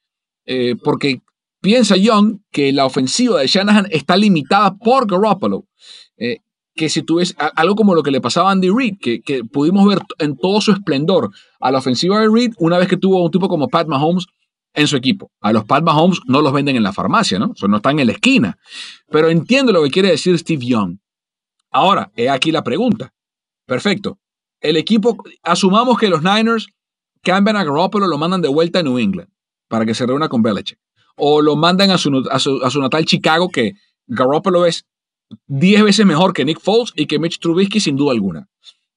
[0.46, 1.20] Eh, porque
[1.60, 5.66] piensa Young que la ofensiva de Shanahan está limitada por Garoppolo.
[6.16, 6.38] Eh,
[6.74, 9.86] que si tú ves algo como lo que le pasaba a Andy Reid, que, pudimos
[9.86, 13.30] ver en todo su esplendor a la ofensiva de Reid una vez que tuvo un
[13.30, 14.26] tipo como Pat Mahomes
[14.72, 15.30] en su equipo.
[15.40, 17.52] A los Pat Mahomes no los venden en la farmacia, ¿no?
[17.60, 18.58] O no están en la esquina.
[19.10, 20.98] Pero entiendo lo que quiere decir Steve Young.
[21.70, 23.12] Ahora, he aquí la pregunta.
[23.66, 24.18] Perfecto.
[24.60, 26.68] El equipo, asumamos que los Niners
[27.22, 29.28] cambian a Garoppolo, lo mandan de vuelta a New England
[29.68, 30.78] para que se reúna con Belichick.
[31.20, 32.10] O lo mandan a su,
[32.80, 33.74] natal Chicago, que
[34.06, 34.86] Garoppolo es
[35.46, 38.48] 10 veces mejor que Nick Foles y que Mitch Trubisky sin duda alguna.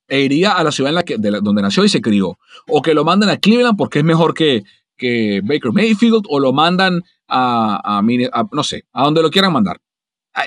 [0.08, 2.38] E iría a la ciudad en la que, donde nació y se crió.
[2.68, 4.64] O que lo manden a Cleveland porque es mejor que,
[4.98, 8.02] que Baker Mayfield o lo mandan a,
[8.52, 9.82] no sé, a donde lo quieran mandar.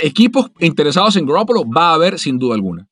[0.02, 2.88] equipos interesados en Garoppolo va a haber sin duda alguna.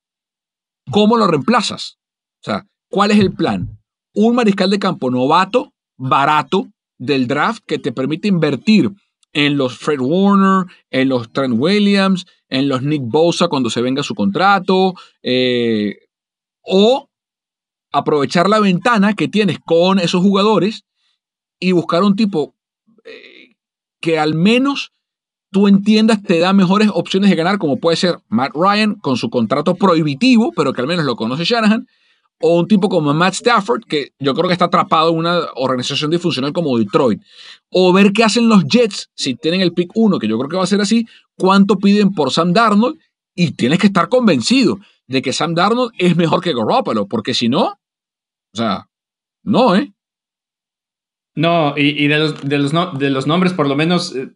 [0.90, 1.98] ¿Cómo lo reemplazas?
[2.40, 3.78] O sea, ¿cuál es el plan?
[4.14, 8.90] Un mariscal de campo novato, barato, del draft que te permite invertir
[9.32, 14.02] en los Fred Warner, en los Trent Williams, en los Nick Bosa cuando se venga
[14.02, 15.98] su contrato, eh,
[16.62, 17.10] o
[17.92, 20.84] aprovechar la ventana que tienes con esos jugadores
[21.58, 22.54] y buscar un tipo
[23.04, 23.54] eh,
[24.00, 24.92] que al menos
[25.50, 29.30] tú entiendas te da mejores opciones de ganar, como puede ser Matt Ryan con su
[29.30, 31.86] contrato prohibitivo, pero que al menos lo conoce Shanahan,
[32.40, 36.10] o un tipo como Matt Stafford, que yo creo que está atrapado en una organización
[36.10, 37.22] disfuncional como Detroit,
[37.70, 40.56] o ver qué hacen los Jets si tienen el pick 1, que yo creo que
[40.56, 41.06] va a ser así,
[41.36, 42.98] cuánto piden por Sam Darnold,
[43.34, 47.48] y tienes que estar convencido de que Sam Darnold es mejor que Garoppolo, porque si
[47.48, 48.88] no, o sea,
[49.42, 49.92] no, ¿eh?
[51.36, 54.30] No, y, de, los, de, los de, los, nombres, por lo menos, eh,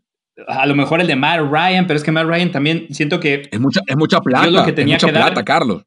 [0.48, 3.48] a lo mejor el de Matt Ryan, pero es que Matt Ryan también siento que.
[3.52, 4.50] Es mucha, es mucha plata.
[4.50, 5.44] Lo que tenía es mucha que plata, dar.
[5.44, 5.84] Carlos.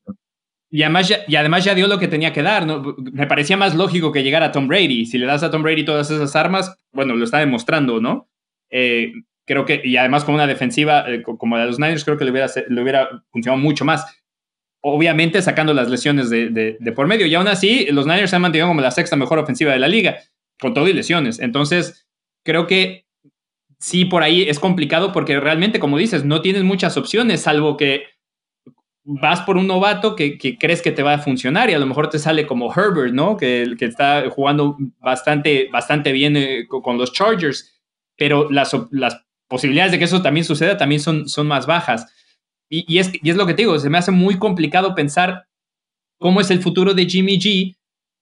[0.73, 2.65] Y además, ya, y además ya dio lo que tenía que dar.
[2.65, 2.95] ¿no?
[3.11, 5.06] Me parecía más lógico que llegara a Tom Brady.
[5.06, 8.30] Si le das a Tom Brady todas esas armas, bueno, lo está demostrando, ¿no?
[8.69, 9.11] Eh,
[9.45, 12.23] creo que, y además con una defensiva eh, como la de los Niners, creo que
[12.23, 14.06] le hubiera, le hubiera funcionado mucho más.
[14.80, 17.27] Obviamente sacando las lesiones de, de, de, por medio.
[17.27, 19.89] Y aún así, los Niners se han mantenido como la sexta mejor ofensiva de la
[19.89, 20.19] liga,
[20.57, 21.39] con todo y lesiones.
[21.39, 22.07] Entonces,
[22.43, 23.06] creo que
[23.77, 28.06] sí, por ahí es complicado porque realmente, como dices, no tienes muchas opciones, salvo que
[29.20, 31.86] vas por un novato que, que, crees que te va a funcionar y a lo
[31.86, 33.36] mejor te sale como Herbert, ¿no?
[33.36, 37.82] Que, que está jugando bastante, bastante bien eh, con los Chargers,
[38.18, 42.06] pero las, las posibilidades de que eso también suceda también son, son más bajas.
[42.70, 45.48] Y, y, es, y es lo que te digo, se me hace muy complicado pensar
[46.18, 47.76] cómo es el futuro de Jimmy G,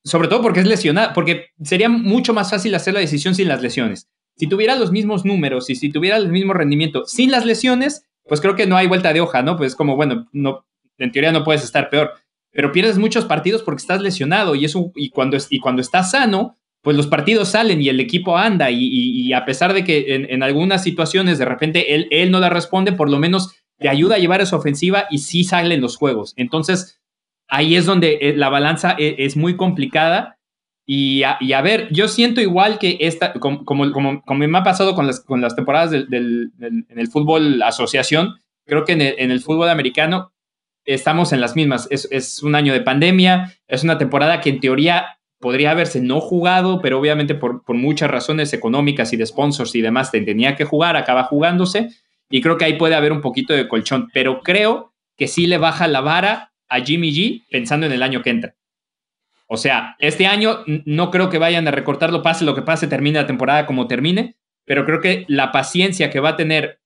[0.03, 3.61] sobre todo porque es lesionado, porque sería mucho más fácil hacer la decisión sin las
[3.61, 4.09] lesiones.
[4.37, 8.39] Si tuviera los mismos números y si tuviera el mismo rendimiento sin las lesiones, pues
[8.39, 9.57] creo que no hay vuelta de hoja, ¿no?
[9.57, 10.65] Pues como, bueno, no,
[10.99, 12.13] en teoría no puedes estar peor,
[12.51, 16.57] pero pierdes muchos partidos porque estás lesionado y, eso, y, cuando, y cuando estás sano,
[16.81, 20.15] pues los partidos salen y el equipo anda y, y, y a pesar de que
[20.15, 23.89] en, en, algunas situaciones de repente él, él no la responde, por lo menos te
[23.89, 26.33] ayuda a llevar esa ofensiva y sí salen los juegos.
[26.37, 26.99] Entonces,
[27.47, 30.37] ahí es donde eh, la balanza es, es muy complicada.
[30.85, 34.57] Y a, y a, ver, yo siento igual que esta, como, como, como, como me
[34.57, 38.85] ha pasado con las, con las temporadas del, del, del, en el fútbol asociación, creo
[38.85, 40.31] que en el, en el, fútbol americano
[40.93, 41.87] estamos en las mismas.
[41.91, 46.81] Es, un año de pandemia, es una temporada que en teoría podría haberse no jugado,
[46.81, 50.97] pero obviamente por, por muchas razones económicas y de sponsors y demás tenía que jugar,
[50.97, 51.89] acaba jugándose.
[52.29, 55.57] Y creo que ahí puede haber un poquito de colchón, pero creo que sí le
[55.57, 58.55] baja la vara a Jimmy G pensando en el año que entra.
[59.47, 63.19] O sea, este año no creo que vayan a recortarlo, pase lo que pase, termine
[63.19, 64.35] la temporada como termine,
[64.65, 66.78] pero creo que la paciencia que va a tener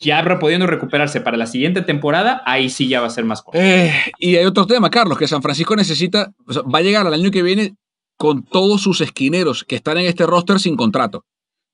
[0.00, 3.60] ya pudiendo recuperarse para la siguiente temporada, ahí sí ya va a ser más corto.
[3.60, 7.06] Eh, y hay otro tema, Carlos, que San Francisco necesita, o sea, va a llegar
[7.06, 7.76] al año que viene
[8.16, 11.24] con todos sus esquineros que están en este roster sin contrato.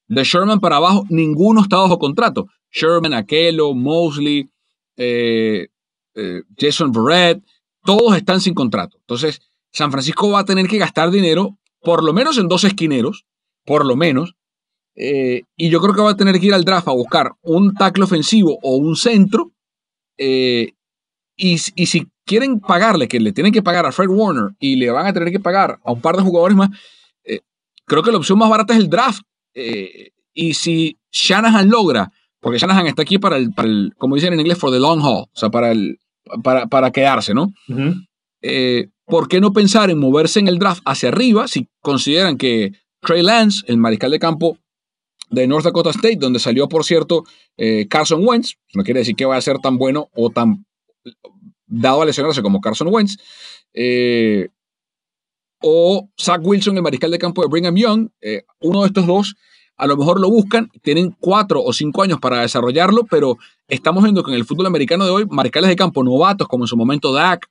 [0.08, 2.46] De Sherman para abajo, ninguno está bajo contrato.
[2.72, 4.48] Sherman, Aquelo, Mosley,
[4.96, 5.68] eh,
[6.14, 7.42] eh, Jason Verrett,
[7.84, 8.96] todos están sin contrato.
[9.00, 9.40] Entonces,
[9.72, 13.24] San Francisco va a tener que gastar dinero, por lo menos en dos esquineros,
[13.64, 14.34] por lo menos.
[14.96, 17.74] Eh, y yo creo que va a tener que ir al draft a buscar un
[17.74, 19.52] tackle ofensivo o un centro.
[20.16, 20.72] Eh,
[21.36, 24.90] y, y, si quieren pagarle, que le tienen que pagar a Fred Warner y le
[24.90, 26.70] van a tener que pagar a un par de jugadores más,
[27.24, 27.40] eh,
[27.84, 29.22] creo que la opción más barata es el draft.
[30.34, 32.10] y si Shanahan logra,
[32.40, 35.00] porque Shanahan está aquí para el, para el, como dicen en inglés, for the long
[35.00, 35.98] haul, o sea, para, el,
[36.42, 37.52] para, para quedarse, ¿no?
[37.68, 38.90] Uh -huh.
[39.06, 43.22] ¿por qué no pensar en moverse en el draft hacia arriba si consideran que Trey
[43.22, 44.58] Lance, el mariscal de campo
[45.30, 47.24] de North Dakota State, donde salió, por cierto,
[47.56, 50.64] eh, Carson Wentz, no quiere decir que vaya a ser tan bueno o tan
[51.66, 53.16] dado a lesionarse como Carson Wentz,
[53.74, 54.48] eh,
[55.62, 59.36] o Zach Wilson, el mariscal de campo de Brigham Young, eh, uno de estos dos,
[59.76, 63.36] a lo mejor lo buscan, tienen cuatro o cinco años para desarrollarlo, pero
[63.68, 66.68] estamos viendo que en el fútbol americano de hoy, mariscales de campo novatos, como en
[66.68, 67.50] su momento Dak,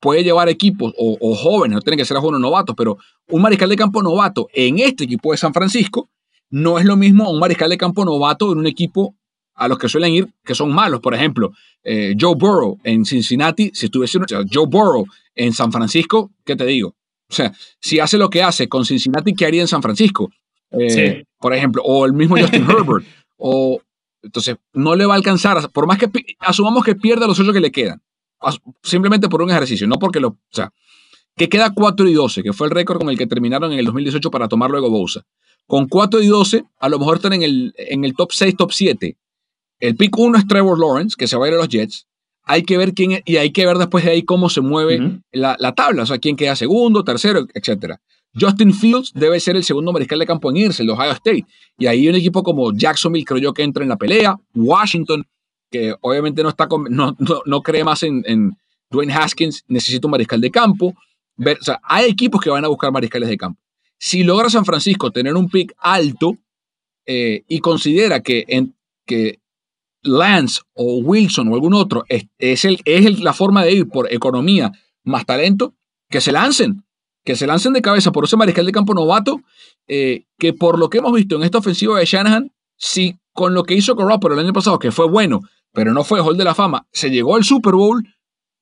[0.00, 2.98] puede llevar equipos o, o, jóvenes, no tienen que ser jóvenes novatos, pero
[3.28, 6.10] un mariscal de campo novato en este equipo de San Francisco
[6.50, 9.16] no es lo mismo a un mariscal de campo novato en un equipo
[9.54, 11.00] a los que suelen ir que son malos.
[11.00, 11.52] Por ejemplo,
[11.82, 16.56] eh, Joe Burrow en Cincinnati, si estuviese o sea, Joe Burrow en San Francisco, ¿qué
[16.56, 16.94] te digo?
[17.28, 20.30] O sea, si hace lo que hace con Cincinnati, ¿qué haría en San Francisco?
[20.70, 21.24] Eh, sí.
[21.38, 23.04] Por ejemplo, o el mismo Justin Herbert.
[23.38, 23.80] O,
[24.22, 26.08] entonces, no le va a alcanzar, por más que
[26.40, 28.00] asumamos que pierda los ocho que le quedan
[28.82, 30.28] simplemente por un ejercicio, no porque lo.
[30.28, 30.72] O sea,
[31.36, 33.84] que queda 4 y 12, que fue el récord con el que terminaron en el
[33.84, 35.22] 2018 para tomar luego Bousa.
[35.66, 38.72] Con 4 y 12, a lo mejor están en el, en el top 6, top
[38.72, 39.16] 7.
[39.80, 42.06] El pick 1 es Trevor Lawrence, que se va a ir a los Jets.
[42.44, 45.02] Hay que ver quién, y hay que ver después de ahí cómo se mueve uh
[45.02, 45.22] -huh.
[45.32, 47.96] la, la, tabla, o sea, quién queda segundo, tercero, etc.
[48.38, 51.46] Justin Fields debe ser el segundo mariscal de campo en irse, el de Ohio State.
[51.78, 54.36] Y ahí un equipo como Jacksonville creo yo que entra en la pelea.
[54.54, 55.26] Washington,
[55.76, 58.56] que obviamente no, está no, no, no, cree más en,
[58.88, 60.94] Dwayne Haskins, necesita un mariscal de campo.
[61.36, 63.60] Ver, hay equipos que van a buscar mariscales de campo.
[63.98, 66.38] Si logra San Francisco tener un pick alto,
[67.04, 68.74] eh, y considera que, en,
[69.04, 69.40] que
[70.02, 74.72] Lance o Wilson o algún otro es, el, es la forma de ir por economía
[75.02, 75.74] más talento,
[76.08, 76.84] que se lancen,
[77.24, 79.40] que se lancen de cabeza por ese mariscal de campo novato,
[79.88, 83.64] eh, que por lo que hemos visto en esta ofensiva de Shanahan, si con lo
[83.64, 85.42] que hizo por el año pasado, que fue bueno,
[85.76, 88.02] pero no fue Hall de la Fama, se llegó al Super Bowl,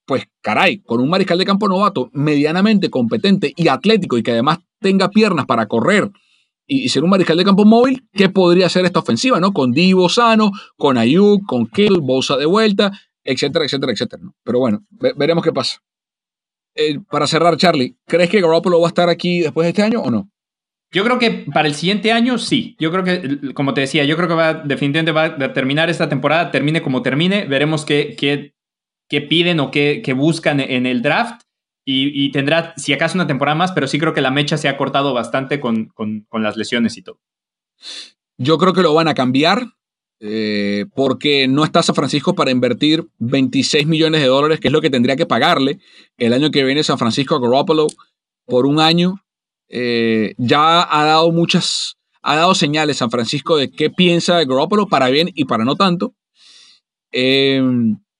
[0.04, 4.58] pues caray, con un mariscal de campo novato medianamente competente y atlético y que además
[4.80, 6.10] tenga piernas para correr
[6.66, 9.52] y, ser un mariscal de campo móvil, ¿qué podría ser esta ofensiva, no?
[9.52, 12.90] Con Divo sano, con Ayuk, con Kittle, Bosa de vuelta,
[13.22, 14.22] etcétera, etcétera, etcétera.
[14.42, 14.84] Pero bueno,
[15.16, 15.84] veremos qué pasa.
[16.74, 20.00] Eh, para cerrar, Charlie, ¿crees que Garoppolo va a estar aquí después de este año
[20.00, 20.32] o no?
[20.94, 22.76] Yo creo que para el siguiente año sí.
[22.78, 26.08] Yo creo que, como te decía, yo creo que va, definitivamente va a terminar esta
[26.08, 27.46] temporada, termine como termine.
[27.46, 31.42] Veremos qué, qué, piden o qué, qué, buscan en el draft.
[31.86, 34.78] Y, tendrá, si acaso, una temporada más, pero sí creo que la mecha se ha
[34.78, 37.18] cortado bastante con, con, con las lesiones y todo.
[38.38, 39.66] Yo creo que lo van a cambiar
[40.20, 44.80] eh, porque no está San Francisco para invertir 26 millones de dólares, que es lo
[44.80, 45.80] que tendría que pagarle
[46.16, 47.88] el año que viene San Francisco a Garoppolo
[48.46, 49.16] por un año.
[49.68, 54.88] Eh, ya ha dado muchas, ha dado señales San Francisco de qué piensa de Garoppolo
[54.88, 56.14] para bien y para no tanto.
[57.12, 57.62] Eh,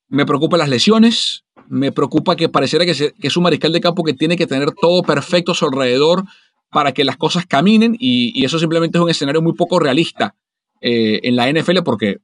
[0.08, 4.14] me preocupan las lesiones, me preocupa que pareciera que, es un mariscal de campo que
[4.14, 6.24] tiene que tener todo perfecto a su alrededor
[6.70, 10.34] para que las cosas caminen y, eso simplemente es un escenario muy poco realista
[10.80, 12.18] eh, en la NFL porque,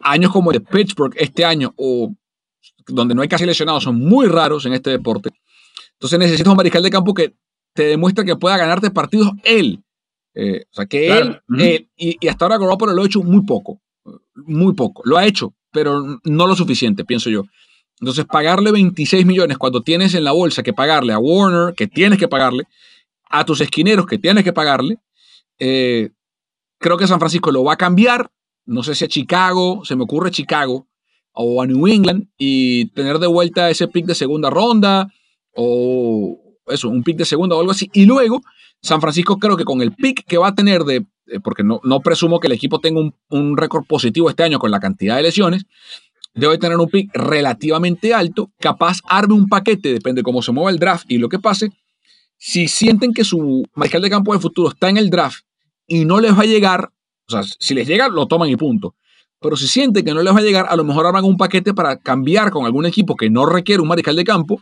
[0.00, 2.14] años como el de Pittsburgh este año o
[2.86, 5.30] donde no hay casi lesionados son muy raros en este deporte.
[6.02, 7.34] Entonces necesitas un mariscal de campo que
[7.74, 9.82] te demuestre que pueda ganarte partidos él.
[10.34, 11.40] Eh, o sea, que él,
[11.96, 13.80] y, hasta ahora Garoppolo lo ha hecho muy poco,
[14.34, 15.02] muy poco.
[15.04, 17.44] Lo ha hecho, pero no lo suficiente, pienso yo.
[18.00, 22.18] Entonces, pagarle 26 millones cuando tienes en la bolsa que pagarle a Warner, que tienes
[22.18, 22.64] que pagarle,
[23.30, 24.98] a tus esquineros que tienes que pagarle,
[25.58, 26.10] eh,
[26.82, 28.32] Creo que San Francisco lo va a cambiar.
[28.66, 30.88] No sé si a Chicago, se me ocurre Chicago,
[31.32, 35.08] o a New England, y tener de vuelta ese pick de segunda ronda,
[35.54, 37.90] o eso, un pick de segunda o algo así.
[37.92, 38.42] Y luego,
[38.80, 41.80] San Francisco creo que con el pick que va a tener de, eh, porque no,
[41.84, 45.16] no presumo que el equipo tenga un, un récord positivo este año con la cantidad
[45.16, 45.66] de lesiones,
[46.34, 50.70] debe tener un pick relativamente alto, capaz arme un paquete, depende de cómo se mueva
[50.70, 51.70] el draft y lo que pase.
[52.38, 55.44] Si sienten que su mariscal de campo de futuro está en el draft
[55.86, 56.90] y no les va a llegar,
[57.28, 58.94] o sea, si les llega, lo toman y punto.
[59.40, 61.74] Pero si sienten que no les va a llegar, a lo mejor arman un paquete
[61.74, 64.60] para cambiar con algún equipo que no requiere un mariscal de campo.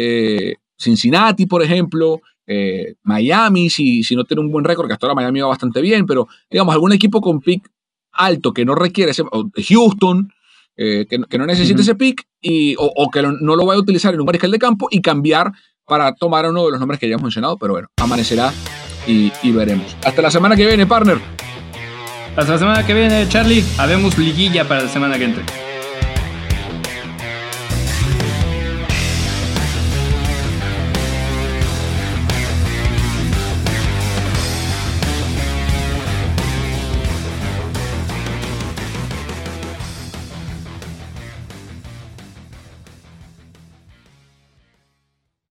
[0.00, 5.06] Eh, Cincinnati, por ejemplo, eh, Miami, si, si no tiene un buen récord, que hasta
[5.06, 7.68] ahora Miami va bastante bien, pero digamos, algún equipo con pick
[8.12, 9.24] alto que no requiere ese,
[9.68, 10.32] Houston,
[10.76, 14.20] eh, que, no necesite ese pick, y, o, que no lo vaya a utilizar en
[14.20, 15.52] un mariscal de campo y cambiar
[15.84, 18.52] para tomar uno de los nombres que ya hemos mencionado, pero bueno, amanecerá
[19.04, 19.96] y, veremos.
[20.04, 21.18] Hasta la semana que viene, partner.
[22.36, 23.64] Hasta la semana que viene, Charlie.
[23.78, 25.67] Habemos liguilla para la semana que entra.